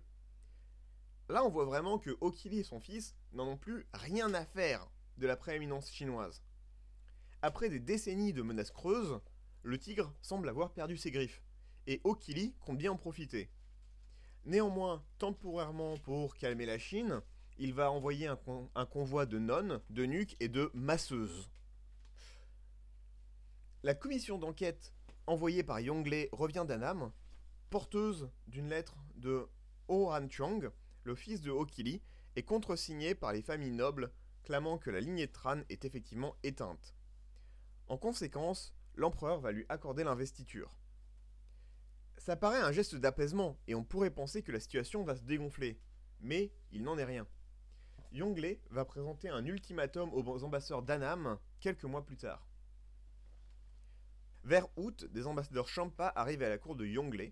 Là, 1.30 1.46
on 1.46 1.50
voit 1.50 1.66
vraiment 1.66 1.98
que 1.98 2.18
Okili 2.22 2.60
et 2.60 2.64
son 2.64 2.80
fils 2.80 3.16
n'en 3.34 3.48
ont 3.48 3.58
plus 3.58 3.88
rien 3.94 4.34
à 4.34 4.46
faire 4.46 4.90
de 5.18 5.28
la 5.28 5.38
prééminence 5.38 5.92
chinoise. 5.92 6.44
Après 7.42 7.70
des 7.70 7.80
décennies 7.80 8.34
de 8.34 8.42
menaces 8.42 8.72
creuses, 8.72 9.20
le 9.64 9.78
tigre 9.78 10.14
semble 10.22 10.50
avoir 10.50 10.74
perdu 10.74 10.98
ses 10.98 11.12
griffes, 11.12 11.42
et 11.88 12.02
Okili 12.04 12.56
compte 12.60 12.78
bien 12.78 12.92
en 12.92 12.98
profiter. 12.98 13.50
Néanmoins, 14.46 15.04
temporairement 15.20 15.98
pour 15.98 16.36
calmer 16.36 16.66
la 16.66 16.80
Chine, 16.80 17.22
il 17.58 17.74
va 17.74 17.92
envoyer 17.92 18.28
un, 18.28 18.86
convoi 18.86 19.26
de 19.28 19.38
nonnes, 19.38 19.82
de 19.92 20.06
nuques 20.06 20.36
et 20.40 20.50
de 20.50 20.72
masseuses. 20.74 21.52
La 23.84 23.94
commission 23.94 24.40
d'enquête 24.40 24.94
envoyée 25.28 25.64
par 25.64 25.80
Yongle 25.80 26.28
revient 26.32 26.66
d'Annam, 26.68 27.12
porteuse 27.70 28.30
d'une 28.48 28.70
lettre 28.70 28.96
de 29.16 29.48
Ho 29.88 30.12
Han 30.12 30.28
Chuang, 30.28 30.72
le 31.04 31.16
fils 31.16 31.42
de 31.42 31.52
Okili, 31.52 32.02
et 32.36 32.44
contresignée 32.44 33.16
par 33.16 33.34
les 33.34 33.42
familles 33.42 33.72
nobles 33.72 34.12
clamant 34.44 34.78
que 34.78 34.90
la 34.90 35.02
lignée 35.02 35.28
de 35.28 35.32
Tran 35.32 35.62
est 35.70 35.86
effectivement 35.86 36.36
éteinte. 36.44 36.96
En 37.88 37.98
conséquence, 37.98 38.74
l'empereur 38.96 39.40
va 39.40 39.52
lui 39.52 39.66
accorder 39.70 40.04
l'investiture. 40.04 40.80
Ça 42.18 42.36
paraît 42.36 42.62
un 42.62 42.72
geste 42.72 42.96
d'apaisement, 42.96 43.58
et 43.68 43.76
on 43.76 43.84
pourrait 43.84 44.12
penser 44.12 44.44
que 44.44 44.52
la 44.52 44.60
situation 44.60 45.04
va 45.04 45.16
se 45.16 45.24
dégonfler, 45.24 45.80
mais 46.20 46.54
il 46.72 46.84
n'en 46.84 46.98
est 46.98 47.04
rien. 47.04 47.28
Yongle 48.12 48.58
va 48.70 48.86
présenter 48.86 49.30
un 49.30 49.46
ultimatum 49.46 50.14
aux 50.14 50.44
ambassadeurs 50.44 50.84
d'Annam 50.84 51.38
quelques 51.60 51.86
mois 51.86 52.06
plus 52.06 52.18
tard. 52.18 52.48
Vers 54.44 54.68
août, 54.76 55.06
des 55.12 55.28
ambassadeurs 55.28 55.68
Champa 55.68 56.12
arrivent 56.16 56.44
à 56.44 56.50
la 56.50 56.58
cour 56.58 56.76
de 56.76 56.86
Yongle, 56.86 57.32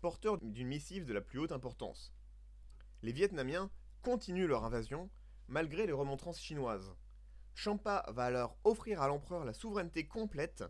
porteurs 0.00 0.38
d'une 0.38 0.68
missive 0.68 1.04
de 1.04 1.12
la 1.12 1.20
plus 1.20 1.38
haute 1.38 1.52
importance. 1.52 2.12
Les 3.04 3.12
Vietnamiens 3.12 3.70
continuent 4.00 4.46
leur 4.46 4.64
invasion, 4.64 5.10
malgré 5.46 5.84
les 5.84 5.92
remontrances 5.92 6.40
chinoises. 6.40 6.96
Champa 7.54 8.02
va 8.08 8.24
alors 8.24 8.56
offrir 8.64 9.02
à 9.02 9.08
l'empereur 9.08 9.44
la 9.44 9.52
souveraineté 9.52 10.06
complète 10.06 10.64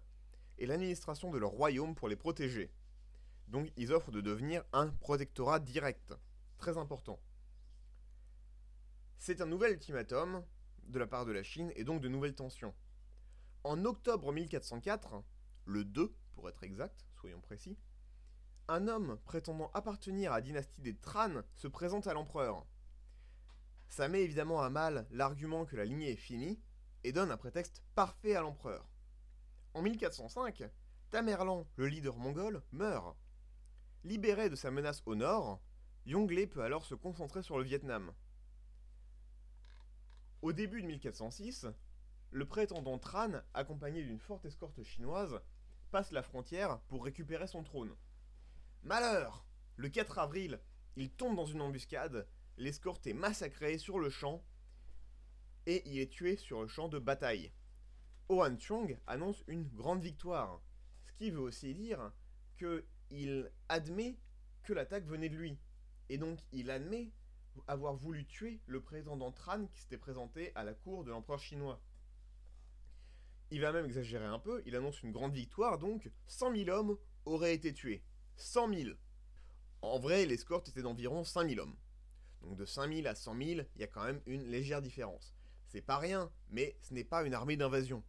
et 0.59 0.67
l'administration 0.67 1.31
de 1.31 1.39
leur 1.39 1.51
royaume 1.51 1.95
pour 1.95 2.09
les 2.09 2.17
protéger. 2.17 2.73
Donc 3.47 3.71
ils 3.77 3.93
offrent 3.93 4.11
de 4.11 4.21
devenir 4.21 4.65
un 4.73 4.89
protectorat 4.89 5.61
direct, 5.61 6.13
très 6.59 6.77
important. 6.77 7.21
C'est 9.17 9.41
un 9.41 9.47
nouvel 9.47 9.75
ultimatum 9.75 10.45
de 10.89 10.99
la 10.99 11.07
part 11.07 11.27
de 11.27 11.33
la 11.33 11.45
Chine 11.45 11.71
et 11.77 11.85
donc 11.85 12.01
de 12.01 12.09
nouvelles 12.09 12.35
tensions. 12.35 12.75
En 13.63 13.85
octobre 13.85 14.33
1404, 14.33 15.23
le 15.67 15.85
2 15.85 16.13
pour 16.33 16.49
être 16.49 16.65
exact, 16.65 17.07
soyons 17.15 17.41
précis, 17.41 17.79
un 18.69 18.89
homme 18.89 19.19
prétendant 19.25 19.71
appartenir 19.75 20.33
à 20.33 20.37
la 20.37 20.41
dynastie 20.43 20.81
des 20.81 20.97
Tran 20.97 21.43
se 21.55 21.69
présente 21.69 22.07
à 22.07 22.15
l'empereur. 22.15 22.67
Ça 23.89 24.09
met 24.09 24.23
évidemment 24.23 24.63
à 24.63 24.71
mal 24.71 25.07
l'argument 25.11 25.67
que 25.67 25.77
la 25.77 25.85
lignée 25.85 26.13
est 26.13 26.17
finie 26.17 26.61
et 27.05 27.13
donne 27.13 27.31
un 27.31 27.37
prétexte 27.37 27.83
parfait 27.95 28.35
à 28.35 28.41
l'empereur. 28.41 28.89
En 29.75 29.83
1405, 29.83 30.65
Tamerlan, 31.11 31.67
le 31.77 31.87
leader 31.87 32.17
mongol, 32.17 32.63
meurt. 32.73 33.17
Libéré 34.03 34.49
de 34.49 34.57
sa 34.57 34.71
menace 34.71 35.03
au 35.07 35.15
nord, 35.15 35.61
Yongle 36.07 36.49
peut 36.49 36.63
alors 36.63 36.85
se 36.85 36.95
concentrer 36.95 37.43
sur 37.43 37.59
le 37.59 37.65
Vietnam. 37.65 38.13
Au 40.43 40.53
début 40.53 40.83
de 40.83 40.87
1406, 40.87 41.67
le 42.31 42.47
prétendant 42.47 42.99
Tran, 42.99 43.41
accompagné 43.55 44.03
d'une 44.03 44.19
forte 44.19 44.45
escorte 44.45 44.83
chinoise, 44.83 45.41
passe 45.91 46.11
la 46.13 46.23
frontière 46.23 46.81
pour 46.89 47.05
récupérer 47.05 47.47
son 47.47 47.63
trône. 47.63 47.95
Malheur 48.85 49.47
Le 49.77 49.89
4 49.89 50.19
avril, 50.19 50.61
il 50.97 51.11
tombe 51.11 51.37
dans 51.37 51.47
une 51.47 51.63
embuscade, 51.63 52.29
l'escorte 52.59 53.07
est 53.07 53.15
massacrée 53.15 53.79
sur 53.79 53.99
le 53.99 54.11
champ, 54.11 54.45
et 55.65 55.83
il 55.87 55.99
est 55.99 56.13
tué 56.13 56.37
sur 56.37 56.61
le 56.61 56.69
champ 56.69 56.89
de 56.89 56.99
bataille. 56.99 57.51
Ohan 58.29 58.59
Chung 58.59 58.99
annonce 59.07 59.43
une 59.47 59.67
grande 59.69 60.03
victoire, 60.03 60.61
ce 61.07 61.15
qui 61.15 61.31
veut 61.31 61.41
aussi 61.41 61.75
dire 61.75 62.13
qu'il 62.59 63.51
admet 63.71 64.19
que 64.65 64.75
l'attaque 64.75 65.07
venait 65.07 65.31
de 65.31 65.37
lui, 65.37 65.59
et 66.11 66.19
donc 66.19 66.39
il 66.53 66.71
admet 66.71 67.11
avoir 67.67 67.95
voulu 67.95 68.27
tuer 68.27 68.61
le 68.67 68.83
prétendant 68.83 69.33
Tran 69.33 69.65
qui 69.69 69.81
s'était 69.81 69.97
présenté 69.97 70.53
à 70.57 70.63
la 70.63 70.75
cour 70.75 71.05
de 71.05 71.11
l'empereur 71.11 71.41
chinois. 71.41 71.81
Il 73.51 73.63
va 73.63 73.73
même 73.73 73.87
exagérer 73.87 74.27
un 74.27 74.39
peu, 74.39 74.63
il 74.67 74.77
annonce 74.77 75.03
une 75.03 75.13
grande 75.13 75.33
victoire, 75.33 75.79
donc 75.79 76.11
100 76.27 76.55
000 76.55 76.69
hommes 76.69 76.99
auraient 77.25 77.55
été 77.55 77.73
tués. 77.73 78.05
100 78.37 78.75
000 78.75 78.91
En 79.83 79.99
vrai, 79.99 80.27
l'escorte 80.27 80.69
était 80.69 80.83
d'environ 80.83 81.25
5 81.25 81.49
000 81.49 81.61
hommes. 81.61 81.77
Donc 82.43 82.57
de 82.57 82.65
5 82.65 82.93
000 82.93 83.07
à 83.07 83.15
100 83.15 83.37
000, 83.37 83.43
il 83.75 83.81
y 83.81 83.85
a 83.85 83.87
quand 83.87 84.05
même 84.05 84.21
une 84.27 84.45
légère 84.45 84.83
différence. 84.83 85.35
C'est 85.69 85.83
pas 85.83 85.99
rien, 85.99 86.31
mais 86.51 86.77
ce 86.81 86.95
n'est 86.95 87.05
pas 87.05 87.25
une 87.25 87.35
armée 87.35 87.57
d'invasion. 87.57 88.03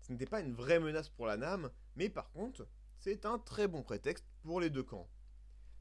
Ce 0.00 0.12
n'était 0.12 0.26
pas 0.26 0.40
une 0.40 0.54
vraie 0.54 0.80
menace 0.80 1.08
pour 1.08 1.26
la 1.26 1.36
NAM, 1.36 1.70
mais 1.96 2.10
par 2.10 2.30
contre, 2.32 2.68
c'est 2.98 3.24
un 3.26 3.38
très 3.38 3.68
bon 3.68 3.82
prétexte 3.82 4.26
pour 4.42 4.60
les 4.60 4.70
deux 4.70 4.82
camps. 4.82 5.08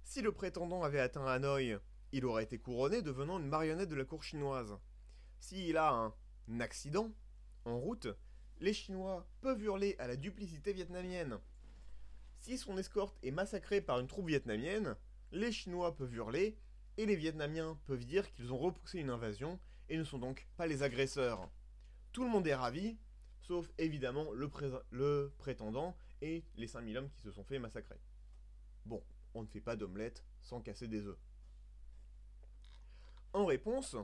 Si 0.03 0.21
le 0.21 0.31
prétendant 0.31 0.83
avait 0.83 1.00
atteint 1.00 1.25
Hanoï, 1.25 1.77
il 2.12 2.25
aurait 2.25 2.43
été 2.43 2.57
couronné 2.57 3.01
devenant 3.01 3.39
une 3.39 3.47
marionnette 3.47 3.89
de 3.89 3.95
la 3.95 4.05
cour 4.05 4.23
chinoise. 4.23 4.77
S'il 5.39 5.77
a 5.77 5.91
un 6.47 6.59
accident, 6.59 7.12
en 7.65 7.77
route, 7.77 8.07
les 8.59 8.73
Chinois 8.73 9.27
peuvent 9.41 9.62
hurler 9.62 9.95
à 10.00 10.07
la 10.07 10.15
duplicité 10.15 10.73
vietnamienne. 10.73 11.39
Si 12.43 12.57
son 12.57 12.77
escorte 12.77 13.17
est 13.23 13.31
massacrée 13.31 13.79
par 13.79 14.01
une 14.01 14.07
troupe 14.07 14.27
vietnamienne, 14.27 14.97
les 15.31 15.53
Chinois 15.53 15.95
peuvent 15.95 16.13
hurler 16.13 16.57
et 16.97 17.05
les 17.05 17.15
Vietnamiens 17.15 17.79
peuvent 17.85 18.03
dire 18.03 18.29
qu'ils 18.33 18.51
ont 18.51 18.57
repoussé 18.57 19.00
une 19.00 19.12
invasion 19.12 19.62
et 19.88 19.95
ne 19.95 20.03
sont 20.03 20.19
donc 20.19 20.45
pas 20.57 20.67
les 20.67 20.83
agresseurs. 20.83 21.50
Tout 22.12 22.25
le 22.25 22.29
monde 22.29 22.45
est 22.45 22.53
ravi, 22.53 22.97
sauf 23.39 23.71
évidemment 23.77 24.29
le, 24.33 25.33
prétendant 25.38 25.95
et 26.21 26.43
les 26.57 26.67
5000 26.67 26.97
hommes 26.97 27.09
qui 27.12 27.21
se 27.21 27.31
sont 27.31 27.45
fait 27.45 27.59
massacrer. 27.59 27.95
Bon, 28.85 29.01
on 29.35 29.43
ne 29.43 29.47
fait 29.47 29.62
pas 29.62 29.77
d'omelette 29.77 30.25
sans 30.41 30.59
casser 30.59 30.89
des 30.89 31.07
œufs. 31.07 31.19
En 33.31 33.45
réponse, 33.45 33.95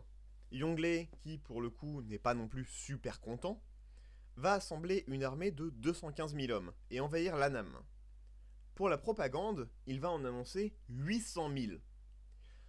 Yongle, 0.53 1.07
qui 1.11 1.39
pour 1.39 1.59
le 1.59 1.69
coup 1.69 2.03
n'est 2.03 2.17
pas 2.17 2.35
non 2.35 2.47
plus 2.47 2.63
super 2.63 3.19
content, 3.19 3.61
va 4.37 4.53
assembler 4.53 5.03
une 5.07 5.25
armée 5.25 5.51
de 5.51 5.71
215 5.71 6.35
000 6.35 6.53
hommes 6.53 6.71
et 6.89 7.01
envahir 7.01 7.35
l'Anam. 7.35 7.83
Pour 8.79 8.87
la 8.87 8.97
propagande, 8.97 9.67
il 9.87 9.99
va 9.99 10.09
en 10.09 10.23
annoncer 10.23 10.73
800 10.87 11.51
000. 11.53 11.81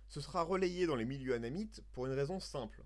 Ce 0.09 0.21
sera 0.21 0.43
relayé 0.43 0.85
dans 0.89 0.97
les 0.97 1.05
milieux 1.05 1.35
anamites 1.35 1.85
pour 1.93 2.07
une 2.07 2.15
raison 2.15 2.41
simple. 2.41 2.85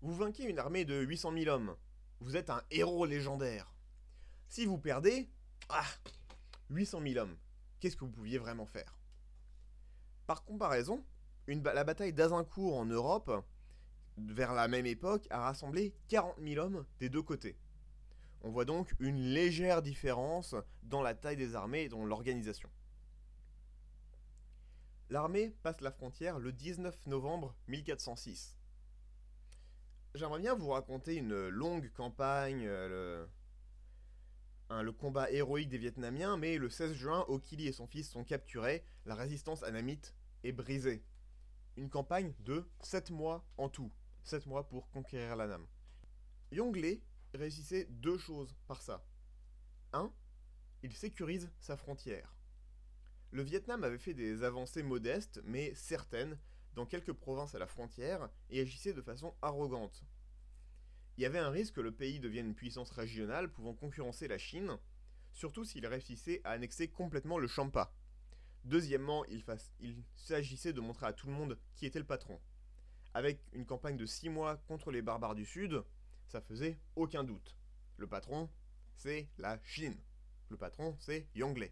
Vous 0.00 0.16
vainquez 0.16 0.44
une 0.44 0.58
armée 0.58 0.86
de 0.86 0.98
800 0.98 1.34
000 1.34 1.54
hommes, 1.54 1.76
vous 2.20 2.36
êtes 2.36 2.48
un 2.48 2.62
héros 2.70 3.04
légendaire. 3.04 3.70
Si 4.48 4.64
vous 4.64 4.78
perdez, 4.78 5.28
ah, 5.68 5.84
800 6.70 7.02
000 7.02 7.18
hommes, 7.18 7.36
qu'est-ce 7.80 7.98
que 7.98 8.06
vous 8.06 8.12
pouviez 8.12 8.38
vraiment 8.38 8.64
faire? 8.64 8.98
Par 10.26 10.42
comparaison, 10.42 11.04
la 11.48 11.84
bataille 11.84 12.14
d'Azincourt 12.14 12.78
en 12.78 12.86
Europe 12.86 13.44
vers 14.16 14.54
la 14.54 14.68
même 14.68 14.86
époque, 14.86 15.26
a 15.28 15.40
rassemblé 15.40 15.94
40 16.08 16.36
000 16.42 16.64
hommes 16.64 16.86
des 16.98 17.10
deux 17.10 17.20
côtés. 17.20 17.58
On 18.42 18.50
voit 18.50 18.64
donc 18.64 18.94
une 19.00 19.20
légère 19.20 19.82
différence 19.82 20.54
dans 20.82 21.02
la 21.02 21.14
taille 21.14 21.36
des 21.36 21.54
armées 21.54 21.82
et 21.82 21.88
dans 21.88 22.04
l'organisation. 22.04 22.70
L'armée 25.10 25.56
passe 25.62 25.80
la 25.80 25.90
frontière 25.90 26.38
le 26.38 26.52
19 26.52 27.06
novembre 27.06 27.54
1406. 27.66 28.58
J'aimerais 30.14 30.40
bien 30.40 30.54
vous 30.54 30.68
raconter 30.68 31.16
une 31.16 31.48
longue 31.48 31.90
campagne, 31.92 32.64
euh, 32.66 33.24
le, 34.70 34.92
combat 34.92 35.30
héroïque 35.30 35.68
des 35.68 35.78
Vietnamiens, 35.78 36.36
mais 36.36 36.58
le 36.58 36.68
16 36.68 36.92
juin, 36.92 37.24
Okili 37.28 37.68
et 37.68 37.72
son 37.72 37.86
fils 37.86 38.10
sont 38.10 38.24
capturés, 38.24 38.84
la 39.06 39.14
résistance 39.14 39.62
anamite 39.62 40.14
est 40.44 40.52
brisée. 40.52 41.02
Une 41.76 41.88
campagne 41.88 42.34
de 42.40 42.68
7 42.80 43.10
mois 43.10 43.44
en 43.56 43.68
tout. 43.68 43.90
7 44.24 44.46
mois 44.46 44.68
pour 44.68 44.90
conquérir 44.90 45.36
l'Anam. 45.36 45.66
Yongle 46.52 47.00
réussissait 47.34 47.86
deux 47.90 48.18
choses 48.18 48.54
par 48.66 48.82
ça. 48.82 49.04
1. 49.92 50.12
Il 50.82 50.92
sécurise 50.92 51.50
sa 51.60 51.76
frontière. 51.76 52.34
Le 53.30 53.42
Vietnam 53.42 53.84
avait 53.84 53.98
fait 53.98 54.14
des 54.14 54.42
avancées 54.42 54.82
modestes, 54.82 55.40
mais 55.44 55.74
certaines, 55.74 56.38
dans 56.74 56.86
quelques 56.86 57.12
provinces 57.12 57.54
à 57.54 57.58
la 57.58 57.66
frontière, 57.66 58.30
et 58.50 58.60
agissait 58.60 58.94
de 58.94 59.02
façon 59.02 59.34
arrogante. 59.42 60.04
Il 61.16 61.22
y 61.22 61.26
avait 61.26 61.38
un 61.38 61.50
risque 61.50 61.74
que 61.74 61.80
le 61.80 61.92
pays 61.92 62.20
devienne 62.20 62.46
une 62.46 62.54
puissance 62.54 62.92
régionale 62.92 63.50
pouvant 63.50 63.74
concurrencer 63.74 64.28
la 64.28 64.38
Chine, 64.38 64.78
surtout 65.32 65.64
s'il 65.64 65.86
réussissait 65.86 66.40
à 66.44 66.52
annexer 66.52 66.88
complètement 66.88 67.38
le 67.38 67.48
Champa. 67.48 67.92
Deuxièmement, 68.64 69.24
il, 69.26 69.44
s'agissait 70.14 70.72
de 70.72 70.80
montrer 70.80 71.06
à 71.06 71.12
tout 71.12 71.26
le 71.26 71.32
monde 71.32 71.58
qui 71.74 71.86
était 71.86 71.98
le 71.98 72.04
patron. 72.04 72.40
Avec 73.14 73.40
une 73.52 73.66
campagne 73.66 73.96
de 73.96 74.06
6 74.06 74.28
mois 74.28 74.56
contre 74.68 74.90
les 74.90 75.02
barbares 75.02 75.34
du 75.34 75.44
Sud, 75.44 75.82
ça 76.28 76.40
faisait 76.40 76.78
aucun 76.94 77.24
doute. 77.24 77.56
Le 77.96 78.06
patron, 78.06 78.48
c'est 78.94 79.28
la 79.38 79.58
Chine. 79.64 79.96
Le 80.50 80.56
patron, 80.56 80.96
c'est 81.00 81.26
Yongle. 81.34 81.70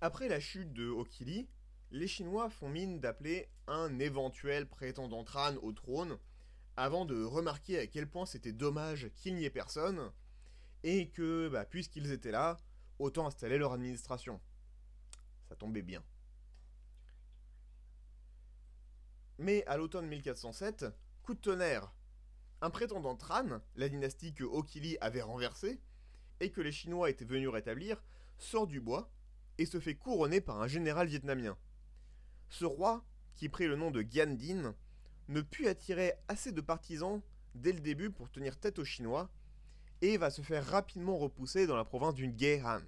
Après 0.00 0.28
la 0.28 0.40
chute 0.40 0.72
de 0.72 0.88
Okili, 0.88 1.48
les 1.92 2.08
Chinois 2.08 2.50
font 2.50 2.68
mine 2.68 3.00
d'appeler 3.00 3.48
un 3.66 3.98
éventuel 3.98 4.68
prétendant 4.68 5.24
crâne 5.24 5.58
au 5.62 5.72
trône, 5.72 6.18
avant 6.76 7.04
de 7.04 7.22
remarquer 7.22 7.78
à 7.78 7.86
quel 7.86 8.08
point 8.08 8.26
c'était 8.26 8.52
dommage 8.52 9.10
qu'il 9.14 9.34
n'y 9.36 9.44
ait 9.44 9.50
personne, 9.50 10.10
et 10.82 11.10
que, 11.10 11.48
bah, 11.48 11.64
puisqu'ils 11.64 12.10
étaient 12.10 12.30
là, 12.30 12.56
autant 12.98 13.26
installer 13.26 13.58
leur 13.58 13.72
administration. 13.72 14.40
Ça 15.48 15.54
tombait 15.54 15.82
bien. 15.82 16.02
Mais 19.38 19.64
à 19.66 19.76
l'automne 19.76 20.06
1407, 20.06 20.86
coup 21.22 21.34
de 21.34 21.40
tonnerre. 21.40 21.92
Un 22.62 22.70
prétendant 22.70 23.16
Tran, 23.16 23.60
la 23.74 23.88
dynastie 23.88 24.34
que 24.34 24.44
Okili 24.44 24.96
avait 25.00 25.20
renversée, 25.20 25.80
et 26.38 26.52
que 26.52 26.60
les 26.60 26.70
Chinois 26.70 27.10
étaient 27.10 27.24
venus 27.24 27.48
rétablir, 27.48 28.00
sort 28.38 28.68
du 28.68 28.80
bois 28.80 29.10
et 29.58 29.66
se 29.66 29.80
fait 29.80 29.96
couronner 29.96 30.40
par 30.40 30.62
un 30.62 30.68
général 30.68 31.08
vietnamien. 31.08 31.58
Ce 32.50 32.64
roi, 32.64 33.04
qui 33.34 33.48
prit 33.48 33.66
le 33.66 33.74
nom 33.74 33.90
de 33.90 34.06
Gian 34.08 34.36
Dinh, 34.36 34.74
ne 35.26 35.40
put 35.40 35.66
attirer 35.66 36.14
assez 36.28 36.52
de 36.52 36.60
partisans 36.60 37.20
dès 37.56 37.72
le 37.72 37.80
début 37.80 38.10
pour 38.10 38.30
tenir 38.30 38.56
tête 38.56 38.78
aux 38.78 38.84
Chinois, 38.84 39.28
et 40.00 40.16
va 40.16 40.30
se 40.30 40.42
faire 40.42 40.64
rapidement 40.64 41.18
repousser 41.18 41.66
dans 41.66 41.76
la 41.76 41.84
province 41.84 42.14
du 42.14 42.32
Han. 42.64 42.82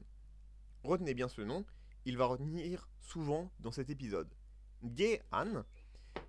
Retenez 0.85 1.15
bien 1.15 1.29
ce 1.29 1.43
nom, 1.43 1.65
il 2.05 2.17
va 2.17 2.27
retenir 2.27 2.89
souvent 3.01 3.51
dans 3.59 3.73
cet 3.73 3.91
épisode. 3.91 4.33
Han 5.33 5.65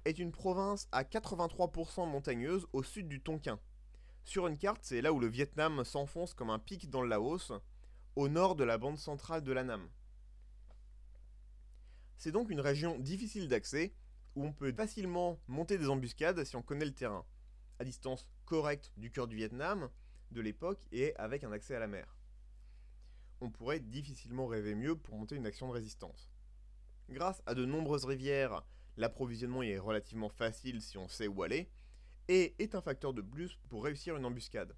est 0.05 0.19
une 0.19 0.31
province 0.31 0.87
à 0.91 1.03
83% 1.03 2.09
montagneuse 2.09 2.67
au 2.73 2.83
sud 2.83 3.07
du 3.07 3.21
Tonkin. 3.21 3.59
Sur 4.23 4.47
une 4.47 4.57
carte, 4.57 4.81
c'est 4.83 5.01
là 5.01 5.13
où 5.13 5.19
le 5.19 5.27
Vietnam 5.27 5.83
s'enfonce 5.83 6.33
comme 6.33 6.49
un 6.49 6.59
pic 6.59 6.89
dans 6.89 7.01
le 7.01 7.09
Laos, 7.09 7.51
au 8.15 8.27
nord 8.29 8.55
de 8.55 8.63
la 8.63 8.77
bande 8.77 8.97
centrale 8.97 9.43
de 9.43 9.51
l'Annam. 9.51 9.87
C'est 12.17 12.31
donc 12.31 12.49
une 12.49 12.61
région 12.61 12.97
difficile 12.99 13.47
d'accès, 13.47 13.93
où 14.35 14.45
on 14.45 14.53
peut 14.53 14.73
facilement 14.73 15.39
monter 15.47 15.77
des 15.77 15.89
embuscades 15.89 16.43
si 16.43 16.55
on 16.55 16.61
connaît 16.61 16.85
le 16.85 16.93
terrain, 16.93 17.25
à 17.79 17.83
distance 17.83 18.27
correcte 18.45 18.91
du 18.97 19.11
cœur 19.11 19.27
du 19.27 19.35
Vietnam 19.35 19.89
de 20.31 20.41
l'époque 20.41 20.85
et 20.91 21.15
avec 21.17 21.43
un 21.43 21.51
accès 21.51 21.75
à 21.75 21.79
la 21.79 21.87
mer. 21.87 22.15
On 23.41 23.49
pourrait 23.49 23.79
difficilement 23.79 24.47
rêver 24.47 24.75
mieux 24.75 24.95
pour 24.95 25.15
monter 25.15 25.35
une 25.35 25.45
action 25.45 25.67
de 25.67 25.73
résistance. 25.73 26.31
Grâce 27.09 27.41
à 27.45 27.53
de 27.53 27.65
nombreuses 27.65 28.05
rivières, 28.05 28.63
l'approvisionnement 28.97 29.63
est 29.63 29.77
relativement 29.77 30.29
facile 30.29 30.81
si 30.81 30.97
on 30.97 31.07
sait 31.07 31.27
où 31.27 31.43
aller, 31.43 31.69
et 32.27 32.55
est 32.59 32.75
un 32.75 32.81
facteur 32.81 33.13
de 33.13 33.21
plus 33.21 33.59
pour 33.69 33.83
réussir 33.83 34.15
une 34.15 34.25
embuscade. 34.25 34.75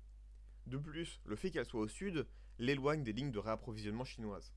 De 0.66 0.78
plus, 0.78 1.22
le 1.26 1.36
fait 1.36 1.52
qu'elle 1.52 1.66
soit 1.66 1.82
au 1.82 1.88
sud 1.88 2.28
l'éloigne 2.60 3.04
des 3.04 3.14
lignes 3.14 3.32
de 3.32 3.40
réapprovisionnement 3.40 4.04
chinoises. 4.04 4.54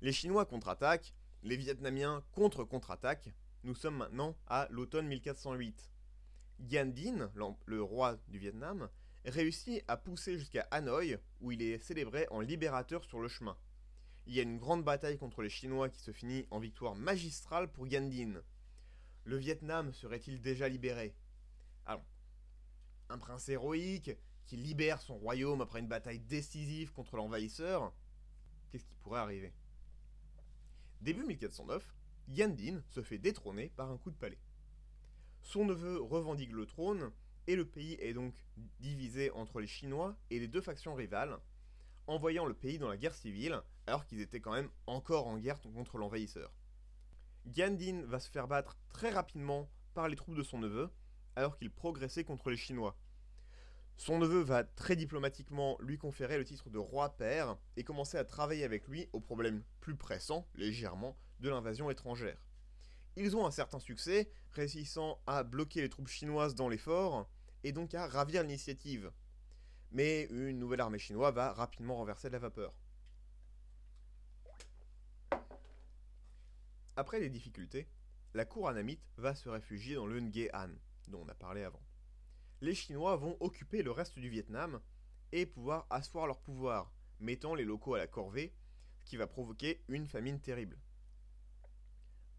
Les 0.00 0.12
Chinois 0.12 0.46
contre-attaquent, 0.46 1.14
les 1.42 1.56
Vietnamiens 1.56 2.22
contre-contre-attaquent, 2.32 3.32
nous 3.64 3.74
sommes 3.74 3.96
maintenant 3.96 4.36
à 4.46 4.68
l'automne 4.70 5.08
1408. 5.08 5.90
Gian 6.68 6.86
Dinh, 6.86 7.28
le 7.66 7.82
roi 7.82 8.16
du 8.28 8.38
Vietnam, 8.38 8.88
réussit 9.24 9.82
à 9.88 9.96
pousser 9.96 10.38
jusqu'à 10.38 10.68
Hanoï, 10.70 11.18
où 11.40 11.50
il 11.50 11.62
est 11.62 11.78
célébré 11.78 12.26
en 12.30 12.40
libérateur 12.40 13.04
sur 13.04 13.20
le 13.20 13.28
chemin. 13.28 13.56
Il 14.26 14.34
y 14.34 14.40
a 14.40 14.42
une 14.42 14.58
grande 14.58 14.84
bataille 14.84 15.18
contre 15.18 15.42
les 15.42 15.50
Chinois 15.50 15.88
qui 15.88 16.00
se 16.00 16.12
finit 16.12 16.46
en 16.50 16.58
victoire 16.58 16.94
magistrale 16.94 17.70
pour 17.70 17.90
Gian 17.90 18.08
Dinh. 18.08 18.40
Le 19.28 19.36
Vietnam 19.36 19.92
serait-il 19.92 20.40
déjà 20.40 20.70
libéré? 20.70 21.14
Alors, 21.84 22.02
un 23.10 23.18
prince 23.18 23.46
héroïque 23.50 24.12
qui 24.46 24.56
libère 24.56 25.02
son 25.02 25.18
royaume 25.18 25.60
après 25.60 25.80
une 25.80 25.86
bataille 25.86 26.20
décisive 26.20 26.94
contre 26.94 27.16
l'envahisseur, 27.16 27.92
qu'est-ce 28.70 28.86
qui 28.86 28.94
pourrait 29.02 29.20
arriver? 29.20 29.52
Début 31.02 31.24
1409, 31.24 31.94
Yandin 32.28 32.80
se 32.88 33.02
fait 33.02 33.18
détrôner 33.18 33.70
par 33.76 33.90
un 33.90 33.98
coup 33.98 34.10
de 34.10 34.16
palais. 34.16 34.38
Son 35.42 35.66
neveu 35.66 36.00
revendique 36.00 36.52
le 36.52 36.64
trône 36.64 37.12
et 37.46 37.54
le 37.54 37.66
pays 37.66 37.98
est 38.00 38.14
donc 38.14 38.32
divisé 38.80 39.30
entre 39.32 39.60
les 39.60 39.66
Chinois 39.66 40.16
et 40.30 40.38
les 40.38 40.48
deux 40.48 40.62
factions 40.62 40.94
rivales, 40.94 41.38
envoyant 42.06 42.46
le 42.46 42.54
pays 42.54 42.78
dans 42.78 42.88
la 42.88 42.96
guerre 42.96 43.14
civile 43.14 43.60
alors 43.86 44.06
qu'ils 44.06 44.22
étaient 44.22 44.40
quand 44.40 44.54
même 44.54 44.70
encore 44.86 45.26
en 45.26 45.36
guerre 45.36 45.60
contre 45.60 45.98
l'envahisseur. 45.98 46.50
Yandin 47.56 48.02
va 48.06 48.20
se 48.20 48.30
faire 48.30 48.48
battre 48.48 48.76
très 48.90 49.10
rapidement 49.10 49.68
par 49.94 50.08
les 50.08 50.16
troupes 50.16 50.36
de 50.36 50.42
son 50.42 50.58
neveu 50.58 50.90
alors 51.36 51.56
qu'il 51.56 51.70
progressait 51.70 52.24
contre 52.24 52.50
les 52.50 52.56
Chinois. 52.56 52.96
Son 53.96 54.18
neveu 54.18 54.40
va 54.40 54.62
très 54.64 54.96
diplomatiquement 54.96 55.76
lui 55.80 55.98
conférer 55.98 56.38
le 56.38 56.44
titre 56.44 56.70
de 56.70 56.78
roi-père 56.78 57.56
et 57.76 57.84
commencer 57.84 58.16
à 58.16 58.24
travailler 58.24 58.64
avec 58.64 58.86
lui 58.86 59.08
aux 59.12 59.20
problèmes 59.20 59.62
plus 59.80 59.96
pressants, 59.96 60.46
légèrement, 60.54 61.16
de 61.40 61.48
l'invasion 61.48 61.90
étrangère. 61.90 62.38
Ils 63.16 63.36
ont 63.36 63.46
un 63.46 63.50
certain 63.50 63.80
succès, 63.80 64.30
réussissant 64.52 65.20
à 65.26 65.42
bloquer 65.42 65.80
les 65.80 65.88
troupes 65.88 66.08
chinoises 66.08 66.54
dans 66.54 66.68
les 66.68 66.78
forts 66.78 67.28
et 67.64 67.72
donc 67.72 67.94
à 67.94 68.06
ravir 68.06 68.42
l'initiative. 68.42 69.10
Mais 69.90 70.24
une 70.30 70.58
nouvelle 70.58 70.80
armée 70.80 70.98
chinoise 70.98 71.34
va 71.34 71.52
rapidement 71.52 71.96
renverser 71.96 72.30
la 72.30 72.38
vapeur. 72.38 72.72
Après 76.98 77.20
les 77.20 77.30
difficultés, 77.30 77.88
la 78.34 78.44
cour 78.44 78.68
anamite 78.68 79.08
va 79.16 79.34
se 79.34 79.48
réfugier 79.48 79.94
dans 79.94 80.06
le 80.06 80.20
Han, 80.52 80.70
dont 81.06 81.22
on 81.24 81.28
a 81.28 81.34
parlé 81.34 81.62
avant 81.62 81.80
les 82.60 82.74
Chinois 82.74 83.16
vont 83.16 83.36
occuper 83.40 83.82
le 83.82 83.90
reste 83.90 84.18
du 84.18 84.28
Vietnam 84.28 84.80
et 85.32 85.46
pouvoir 85.46 85.86
asseoir 85.90 86.26
leur 86.26 86.40
pouvoir, 86.40 86.92
mettant 87.20 87.54
les 87.54 87.64
locaux 87.64 87.94
à 87.94 87.98
la 87.98 88.06
corvée, 88.06 88.54
ce 88.98 89.04
qui 89.04 89.16
va 89.16 89.26
provoquer 89.26 89.84
une 89.88 90.06
famine 90.06 90.40
terrible. 90.40 90.78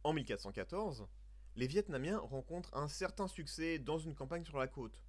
En 0.03 0.13
1414, 0.13 1.07
les 1.55 1.67
Vietnamiens 1.67 2.19
rencontrent 2.19 2.75
un 2.75 2.87
certain 2.87 3.27
succès 3.27 3.79
dans 3.79 3.99
une 3.99 4.15
campagne 4.15 4.45
sur 4.45 4.57
la 4.57 4.67
côte. 4.67 5.03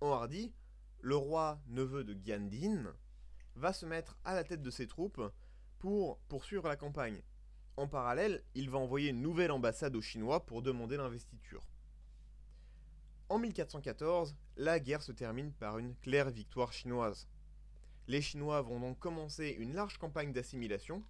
Enhardi, 0.00 0.52
le 1.00 1.16
roi 1.16 1.60
neveu 1.68 2.04
de 2.04 2.16
Gian 2.24 2.48
Dinh, 2.48 2.92
va 3.54 3.72
se 3.72 3.86
mettre 3.86 4.16
à 4.24 4.34
la 4.34 4.44
tête 4.44 4.62
de 4.62 4.70
ses 4.70 4.86
troupes 4.86 5.22
pour 5.78 6.18
poursuivre 6.28 6.68
la 6.68 6.76
campagne. 6.76 7.22
En 7.78 7.86
parallèle, 7.86 8.42
il 8.56 8.70
va 8.70 8.78
envoyer 8.78 9.10
une 9.10 9.22
nouvelle 9.22 9.52
ambassade 9.52 9.94
aux 9.94 10.02
Chinois 10.02 10.44
pour 10.44 10.62
demander 10.62 10.96
l'investiture. 10.96 11.64
En 13.28 13.38
1414, 13.38 14.34
la 14.56 14.80
guerre 14.80 15.00
se 15.00 15.12
termine 15.12 15.52
par 15.52 15.78
une 15.78 15.94
claire 15.94 16.28
victoire 16.28 16.72
chinoise. 16.72 17.28
Les 18.08 18.20
Chinois 18.20 18.62
vont 18.62 18.80
donc 18.80 18.98
commencer 18.98 19.54
une 19.60 19.74
large 19.74 19.96
campagne 19.96 20.32
d'assimilation, 20.32 21.04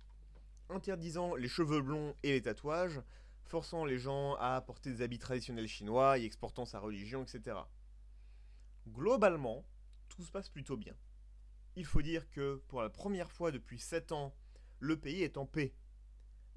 interdisant 0.69 1.37
les 1.37 1.49
cheveux 1.49 1.81
blonds 1.81 2.15
et 2.23 2.33
les 2.33 2.43
tatouages, 2.43 3.01
forçant 3.45 3.87
les 3.87 3.99
gens 3.99 4.35
à 4.35 4.61
porter 4.61 4.91
des 4.91 5.01
habits 5.01 5.19
traditionnels 5.19 5.69
chinois 5.69 6.19
et 6.19 6.27
exportant 6.27 6.67
sa 6.67 6.81
religion, 6.81 7.23
etc. 7.23 7.57
Globalement, 8.89 9.65
tout 10.11 10.23
se 10.23 10.31
passe 10.31 10.51
plutôt 10.51 10.77
bien. 10.77 10.95
Il 11.77 11.87
faut 11.87 12.03
dire 12.03 12.29
que 12.29 12.57
pour 12.69 12.83
la 12.83 12.91
première 12.91 13.33
fois 13.33 13.53
depuis 13.53 13.79
7 13.79 14.13
ans, 14.13 14.35
le 14.81 14.99
pays 15.01 15.23
est 15.23 15.39
en 15.39 15.47
paix. 15.47 15.73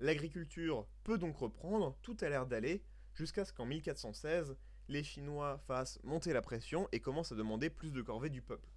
L'agriculture 0.01 0.87
peut 1.03 1.19
donc 1.19 1.37
reprendre, 1.37 1.95
tout 2.01 2.17
a 2.21 2.29
l'air 2.29 2.47
d'aller, 2.47 2.83
jusqu'à 3.13 3.45
ce 3.45 3.53
qu'en 3.53 3.65
1416, 3.65 4.57
les 4.87 5.03
Chinois 5.03 5.59
fassent 5.67 5.99
monter 6.03 6.33
la 6.33 6.41
pression 6.41 6.89
et 6.91 6.99
commencent 6.99 7.31
à 7.31 7.35
demander 7.35 7.69
plus 7.69 7.91
de 7.91 8.01
corvées 8.01 8.31
du 8.31 8.41
peuple. 8.41 8.67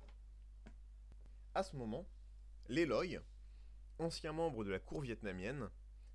À 1.55 1.63
ce 1.63 1.77
moment, 1.77 2.07
l'Eloy, 2.69 3.23
ancien 3.99 4.35
membre 4.35 4.65
de 4.65 4.71
la 4.71 4.79
cour 4.79 5.01
vietnamienne, 5.01 5.71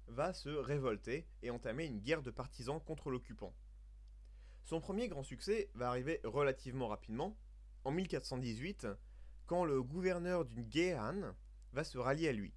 va 0.09 0.31
se 0.31 0.49
révolter 0.49 1.25
et 1.41 1.49
entamer 1.49 1.85
une 1.85 2.01
guerre 2.01 2.21
de 2.21 2.29
partisans 2.29 2.79
contre 2.79 3.09
l'occupant. 3.09 3.55
Son 4.63 4.79
premier 4.79 5.07
grand 5.07 5.23
succès 5.23 5.71
va 5.73 5.89
arriver 5.89 6.21
relativement 6.23 6.87
rapidement, 6.87 7.35
en 7.83 7.89
1418, 7.89 8.85
quand 9.47 9.65
le 9.65 9.81
gouverneur 9.81 10.45
d'une 10.45 10.65
Guéhan 10.65 11.33
va 11.73 11.83
se 11.83 11.97
rallier 11.97 12.27
à 12.27 12.33
lui. 12.33 12.53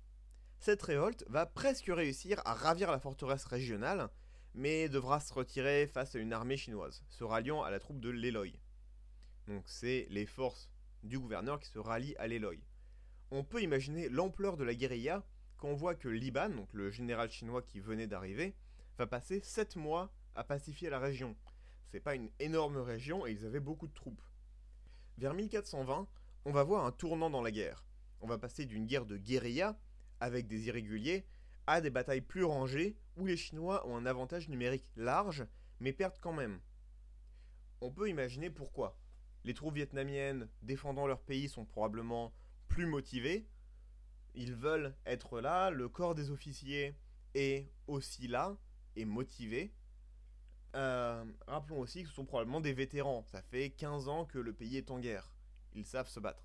Cette 0.62 0.82
révolte 0.82 1.24
va 1.28 1.44
presque 1.44 1.88
réussir 1.88 2.40
à 2.44 2.54
ravir 2.54 2.92
la 2.92 3.00
forteresse 3.00 3.46
régionale, 3.46 4.08
mais 4.54 4.88
devra 4.88 5.18
se 5.18 5.34
retirer 5.34 5.88
face 5.88 6.14
à 6.14 6.20
une 6.20 6.32
armée 6.32 6.56
chinoise, 6.56 7.02
se 7.08 7.24
ralliant 7.24 7.64
à 7.64 7.70
la 7.72 7.80
troupe 7.80 7.98
de 7.98 8.10
l'Eloy. 8.10 8.60
Donc 9.48 9.64
c'est 9.66 10.06
les 10.08 10.24
forces 10.24 10.70
du 11.02 11.18
gouverneur 11.18 11.58
qui 11.58 11.68
se 11.68 11.80
rallient 11.80 12.14
à 12.16 12.28
l'Eloy. 12.28 12.62
On 13.32 13.42
peut 13.42 13.60
imaginer 13.60 14.08
l'ampleur 14.08 14.56
de 14.56 14.62
la 14.62 14.76
guérilla 14.76 15.24
quand 15.56 15.66
on 15.66 15.74
voit 15.74 15.96
que 15.96 16.06
Liban, 16.06 16.68
le 16.70 16.92
général 16.92 17.28
chinois 17.28 17.62
qui 17.62 17.80
venait 17.80 18.06
d'arriver, 18.06 18.54
va 18.98 19.08
passer 19.08 19.40
7 19.42 19.74
mois 19.74 20.14
à 20.36 20.44
pacifier 20.44 20.90
la 20.90 21.00
région. 21.00 21.34
C'est 21.90 21.98
pas 21.98 22.14
une 22.14 22.30
énorme 22.38 22.76
région 22.76 23.26
et 23.26 23.32
ils 23.32 23.44
avaient 23.44 23.58
beaucoup 23.58 23.88
de 23.88 23.94
troupes. 23.94 24.22
Vers 25.18 25.34
1420, 25.34 26.06
on 26.44 26.52
va 26.52 26.62
voir 26.62 26.86
un 26.86 26.92
tournant 26.92 27.30
dans 27.30 27.42
la 27.42 27.50
guerre. 27.50 27.84
On 28.20 28.28
va 28.28 28.38
passer 28.38 28.64
d'une 28.64 28.86
guerre 28.86 29.06
de 29.06 29.16
guérilla, 29.16 29.76
avec 30.22 30.46
des 30.46 30.68
irréguliers, 30.68 31.26
à 31.66 31.80
des 31.80 31.90
batailles 31.90 32.20
plus 32.20 32.44
rangées 32.44 32.96
où 33.16 33.26
les 33.26 33.36
Chinois 33.36 33.84
ont 33.88 33.96
un 33.96 34.06
avantage 34.06 34.48
numérique 34.48 34.86
large, 34.96 35.44
mais 35.80 35.92
perdent 35.92 36.20
quand 36.20 36.32
même. 36.32 36.60
On 37.80 37.90
peut 37.90 38.08
imaginer 38.08 38.48
pourquoi. 38.48 38.96
Les 39.42 39.52
troupes 39.52 39.74
vietnamiennes 39.74 40.48
défendant 40.62 41.08
leur 41.08 41.20
pays 41.22 41.48
sont 41.48 41.64
probablement 41.64 42.32
plus 42.68 42.86
motivées. 42.86 43.48
Ils 44.36 44.54
veulent 44.54 44.94
être 45.06 45.40
là, 45.40 45.70
le 45.70 45.88
corps 45.88 46.14
des 46.14 46.30
officiers 46.30 46.94
est 47.34 47.68
aussi 47.88 48.28
là 48.28 48.56
et 48.94 49.04
motivé. 49.04 49.74
Euh, 50.76 51.24
rappelons 51.48 51.80
aussi 51.80 52.04
que 52.04 52.08
ce 52.08 52.14
sont 52.14 52.24
probablement 52.24 52.60
des 52.60 52.72
vétérans. 52.72 53.24
Ça 53.24 53.42
fait 53.42 53.70
15 53.70 54.08
ans 54.08 54.24
que 54.24 54.38
le 54.38 54.52
pays 54.52 54.76
est 54.76 54.92
en 54.92 55.00
guerre. 55.00 55.34
Ils 55.74 55.84
savent 55.84 56.08
se 56.08 56.20
battre. 56.20 56.44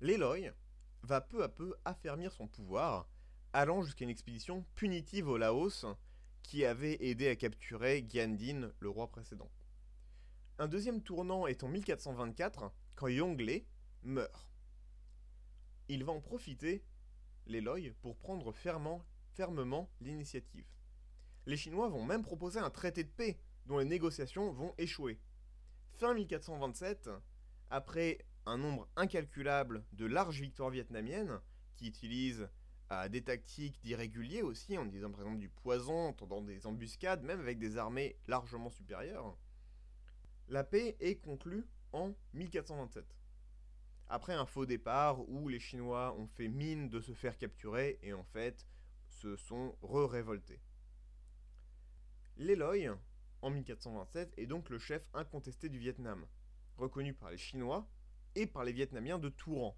L'Eloy 0.00 0.52
va 1.02 1.20
peu 1.20 1.42
à 1.42 1.48
peu 1.48 1.74
affermir 1.84 2.32
son 2.32 2.46
pouvoir, 2.46 3.08
allant 3.52 3.82
jusqu'à 3.82 4.04
une 4.04 4.10
expédition 4.10 4.64
punitive 4.74 5.28
au 5.28 5.36
Laos 5.36 5.86
qui 6.42 6.64
avait 6.64 7.04
aidé 7.04 7.28
à 7.28 7.36
capturer 7.36 8.04
Gyandin, 8.08 8.70
le 8.78 8.88
roi 8.88 9.08
précédent. 9.08 9.50
Un 10.58 10.68
deuxième 10.68 11.02
tournant 11.02 11.46
est 11.46 11.62
en 11.62 11.68
1424, 11.68 12.72
quand 12.94 13.08
Yongle 13.08 13.62
meurt. 14.02 14.48
Il 15.88 16.04
va 16.04 16.12
en 16.12 16.20
profiter, 16.20 16.84
l'Eloy, 17.46 17.92
pour 18.00 18.16
prendre 18.16 18.52
fermement, 18.52 19.04
fermement 19.34 19.90
l'initiative. 20.00 20.66
Les 21.46 21.56
Chinois 21.56 21.88
vont 21.88 22.04
même 22.04 22.22
proposer 22.22 22.60
un 22.60 22.70
traité 22.70 23.02
de 23.02 23.10
paix, 23.10 23.38
dont 23.66 23.78
les 23.78 23.84
négociations 23.84 24.52
vont 24.52 24.74
échouer. 24.78 25.20
Fin 25.98 26.14
1427, 26.14 27.10
après 27.70 28.18
un 28.46 28.58
nombre 28.58 28.88
incalculable 28.96 29.84
de 29.92 30.06
larges 30.06 30.40
victoires 30.40 30.70
vietnamiennes, 30.70 31.40
qui 31.76 31.88
utilisent 31.88 32.48
euh, 32.90 33.08
des 33.08 33.22
tactiques 33.22 33.80
d'irréguliers 33.82 34.42
aussi, 34.42 34.76
en 34.76 34.84
disant 34.84 35.10
par 35.10 35.20
exemple 35.20 35.38
du 35.38 35.48
poison, 35.48 36.08
en 36.08 36.12
tendant 36.12 36.42
des 36.42 36.66
embuscades, 36.66 37.22
même 37.22 37.40
avec 37.40 37.58
des 37.58 37.76
armées 37.76 38.16
largement 38.26 38.70
supérieures, 38.70 39.36
la 40.48 40.64
paix 40.64 40.96
est 41.00 41.16
conclue 41.16 41.66
en 41.92 42.12
1427. 42.34 43.04
Après 44.08 44.34
un 44.34 44.44
faux 44.44 44.66
départ 44.66 45.26
où 45.28 45.48
les 45.48 45.60
Chinois 45.60 46.14
ont 46.18 46.26
fait 46.26 46.48
mine 46.48 46.90
de 46.90 47.00
se 47.00 47.12
faire 47.12 47.38
capturer 47.38 47.98
et 48.02 48.12
en 48.12 48.24
fait 48.24 48.66
se 49.08 49.36
sont 49.36 49.76
re-révoltés. 49.80 50.60
L'Eloy, 52.36 52.90
en 53.40 53.50
1427, 53.50 54.34
est 54.36 54.46
donc 54.46 54.68
le 54.68 54.78
chef 54.78 55.08
incontesté 55.14 55.68
du 55.68 55.78
Vietnam, 55.78 56.26
reconnu 56.76 57.14
par 57.14 57.30
les 57.30 57.38
Chinois 57.38 57.88
et 58.34 58.46
par 58.46 58.64
les 58.64 58.72
Vietnamiens 58.72 59.18
de 59.18 59.28
tout 59.28 59.54
rang. 59.54 59.76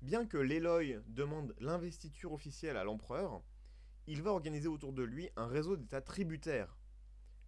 Bien 0.00 0.26
que 0.26 0.36
l'Eloy 0.36 1.00
demande 1.06 1.54
l'investiture 1.60 2.32
officielle 2.32 2.76
à 2.76 2.84
l'empereur, 2.84 3.42
il 4.06 4.22
va 4.22 4.32
organiser 4.32 4.68
autour 4.68 4.92
de 4.92 5.02
lui 5.02 5.30
un 5.36 5.46
réseau 5.46 5.76
d'États 5.76 6.00
tributaires. 6.00 6.76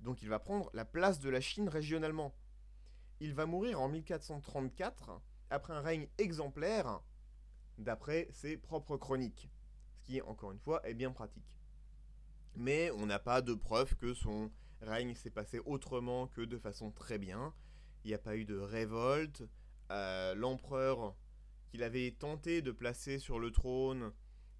Donc 0.01 0.23
il 0.23 0.29
va 0.29 0.39
prendre 0.39 0.71
la 0.73 0.85
place 0.85 1.19
de 1.19 1.31
la 1.31 1.41
Chine 1.41 1.69
régionalement. 1.69 2.35
Il 3.21 3.35
va 3.35 3.47
mourir 3.47 3.81
en 3.81 3.89
1434 3.89 5.21
après 5.51 5.73
un 5.73 5.81
règne 5.81 6.09
exemplaire 6.19 7.01
d'après 7.79 8.29
ses 8.33 8.57
propres 8.57 8.97
chroniques. 8.97 9.51
Ce 9.97 10.03
qui, 10.03 10.21
encore 10.23 10.53
une 10.53 10.59
fois, 10.59 10.87
est 10.87 10.95
bien 10.95 11.11
pratique. 11.11 11.59
Mais 12.55 12.91
on 12.93 13.07
n'a 13.07 13.19
pas 13.19 13.43
de 13.43 13.55
preuve 13.55 13.97
que 13.97 14.15
son 14.15 14.51
règne 14.81 15.15
s'est 15.15 15.31
passé 15.31 15.59
autrement 15.65 16.29
que 16.29 16.43
de 16.43 16.59
façon 16.59 16.91
très 16.91 17.19
bien. 17.19 17.55
Il 18.05 18.09
n'y 18.09 18.15
a 18.15 18.19
pas 18.19 18.37
eu 18.37 18.45
de 18.45 18.57
révolte, 18.57 19.43
l'empereur 19.91 21.17
qu'il 21.69 21.83
avait 21.83 22.13
tenté 22.13 22.63
de 22.63 22.73
placer 22.73 23.19
sur 23.19 23.39
le 23.39 23.51
trône 23.51 24.13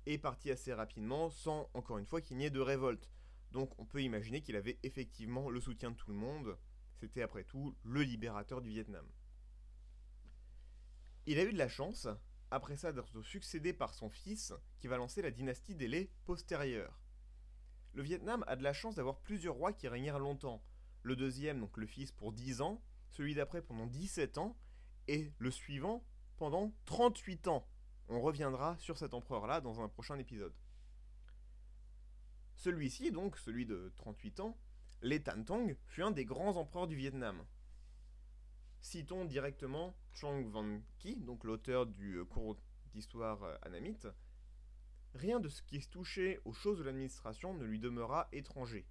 est 0.07 0.19
parti 0.19 0.51
assez 0.51 0.73
rapidement 0.73 1.31
sans, 1.31 1.71
encore 1.75 1.99
une 1.99 2.07
fois, 2.07 2.21
qu'il 2.21 2.37
n'y 2.37 2.45
ait 2.45 2.51
de 2.51 2.61
révolte. 2.61 3.11
Donc 3.53 3.79
on 3.79 3.87
peut 3.87 4.03
imaginer 4.03 4.43
qu'il 4.43 4.57
avait 4.57 4.79
effectivement 4.83 5.49
le 5.49 5.61
soutien 5.61 5.91
de 5.93 5.97
tout 5.97 6.11
le 6.11 6.17
monde. 6.17 6.59
C'était 6.97 7.23
après 7.23 7.45
tout 7.45 7.77
le 7.85 8.03
libérateur 8.03 8.61
du 8.61 8.69
Vietnam. 8.69 9.07
Il 11.27 11.39
a 11.39 11.45
eu 11.45 11.53
de 11.53 11.59
la 11.59 11.69
chance, 11.69 12.07
après 12.51 12.77
ça, 12.77 12.93
d'être 12.93 13.23
succédé 13.23 13.73
par 13.73 13.95
son 13.95 14.11
fils, 14.11 14.53
qui 14.79 14.89
va 14.89 14.97
lancer 14.97 15.23
la 15.23 15.31
dynastie 15.31 15.75
des 15.75 15.89
laits 15.89 16.11
postérieure. 16.25 17.01
Le 17.95 18.03
Vietnam 18.03 18.45
a 18.47 18.57
de 18.57 18.63
la 18.63 18.73
chance 18.73 18.97
d'avoir 18.97 19.21
plusieurs 19.21 19.55
rois 19.55 19.73
qui 19.73 19.89
régnèrent 19.89 20.19
longtemps. 20.19 20.63
Le 21.03 21.17
deuxième, 21.17 21.61
donc 21.61 21.77
le 21.77 21.87
fils, 21.87 22.13
pour 22.13 22.33
10 22.33 22.61
ans, 22.61 22.83
celui 23.11 23.35
d'après 23.35 23.63
pendant 23.63 23.87
17 23.87 24.39
ans, 24.39 24.57
et 25.09 25.33
le 25.39 25.51
suivant 25.51 26.05
pendant 26.37 26.73
38 26.87 27.49
ans. 27.49 27.67
On 28.09 28.21
reviendra 28.21 28.77
sur 28.79 28.99
cet 28.99 29.15
empereur-là 29.15 29.61
dans 29.61 29.81
un 29.81 29.89
prochain 29.89 30.19
épisode. 30.19 30.55
Celui-ci, 32.57 33.11
donc, 33.11 33.37
celui 33.39 33.67
de 33.67 33.93
38 33.97 34.41
ans, 34.41 34.59
Lê 35.03 35.23
Tong, 35.23 35.77
fut 35.87 36.03
un 36.03 36.11
des 36.11 36.25
grands 36.25 36.57
empereurs 36.57 36.87
du 36.87 36.97
Vietnam. 36.97 37.45
Citons 38.81 39.25
directement 39.25 39.97
Chong 40.13 40.47
Van 40.51 40.81
Ki, 40.99 41.17
donc 41.17 41.45
l'auteur 41.45 41.87
du 41.87 42.17
euh, 42.17 42.25
cours 42.25 42.59
d'histoire 42.93 43.43
euh, 43.43 43.57
anamite. 43.63 44.07
Rien 45.15 45.41
de 45.41 45.49
ce 45.49 45.63
qui 45.63 45.77
est 45.77 45.91
touché 45.91 46.41
aux 46.45 46.53
choses 46.53 46.79
de 46.79 46.85
l'administration 46.85 47.55
ne 47.55 47.65
lui 47.65 47.79
demeura 47.79 48.29
étranger. 48.33 48.87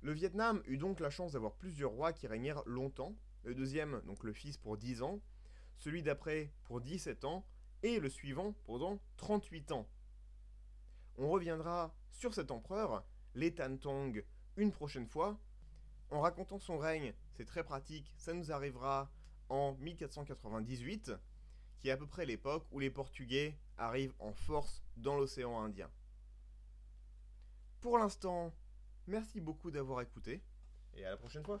Le 0.00 0.12
Vietnam 0.12 0.62
eut 0.66 0.78
donc 0.78 1.00
la 1.00 1.10
chance 1.10 1.32
d'avoir 1.32 1.54
plusieurs 1.54 1.90
rois 1.90 2.12
qui 2.12 2.26
régnèrent 2.26 2.62
longtemps, 2.66 3.16
le 3.44 3.54
deuxième, 3.54 4.00
donc 4.06 4.24
le 4.24 4.32
fils, 4.32 4.56
pour 4.56 4.76
10 4.76 5.02
ans, 5.02 5.20
celui 5.78 6.02
d'après 6.02 6.52
pour 6.64 6.80
17 6.80 7.24
ans, 7.24 7.46
et 7.82 8.00
le 8.00 8.08
suivant 8.08 8.54
pendant 8.64 8.98
38 9.18 9.72
ans. 9.72 9.86
On 11.18 11.28
reviendra 11.28 11.94
sur 12.10 12.34
cet 12.34 12.50
empereur, 12.50 13.04
les 13.34 13.54
Tan 13.54 13.76
Tong, 13.76 14.24
une 14.56 14.72
prochaine 14.72 15.06
fois. 15.06 15.38
En 16.10 16.20
racontant 16.20 16.58
son 16.58 16.78
règne, 16.78 17.14
c'est 17.32 17.44
très 17.44 17.64
pratique, 17.64 18.14
ça 18.16 18.32
nous 18.32 18.52
arrivera 18.52 19.10
en 19.48 19.74
1498, 19.74 21.12
qui 21.78 21.88
est 21.88 21.92
à 21.92 21.96
peu 21.96 22.06
près 22.06 22.24
l'époque 22.24 22.66
où 22.70 22.78
les 22.78 22.90
Portugais 22.90 23.58
arrivent 23.76 24.14
en 24.18 24.32
force 24.32 24.82
dans 24.96 25.16
l'océan 25.16 25.60
Indien. 25.60 25.90
Pour 27.80 27.98
l'instant, 27.98 28.54
merci 29.06 29.40
beaucoup 29.40 29.70
d'avoir 29.70 30.00
écouté, 30.00 30.42
et 30.94 31.04
à 31.04 31.10
la 31.10 31.16
prochaine 31.16 31.44
fois. 31.44 31.60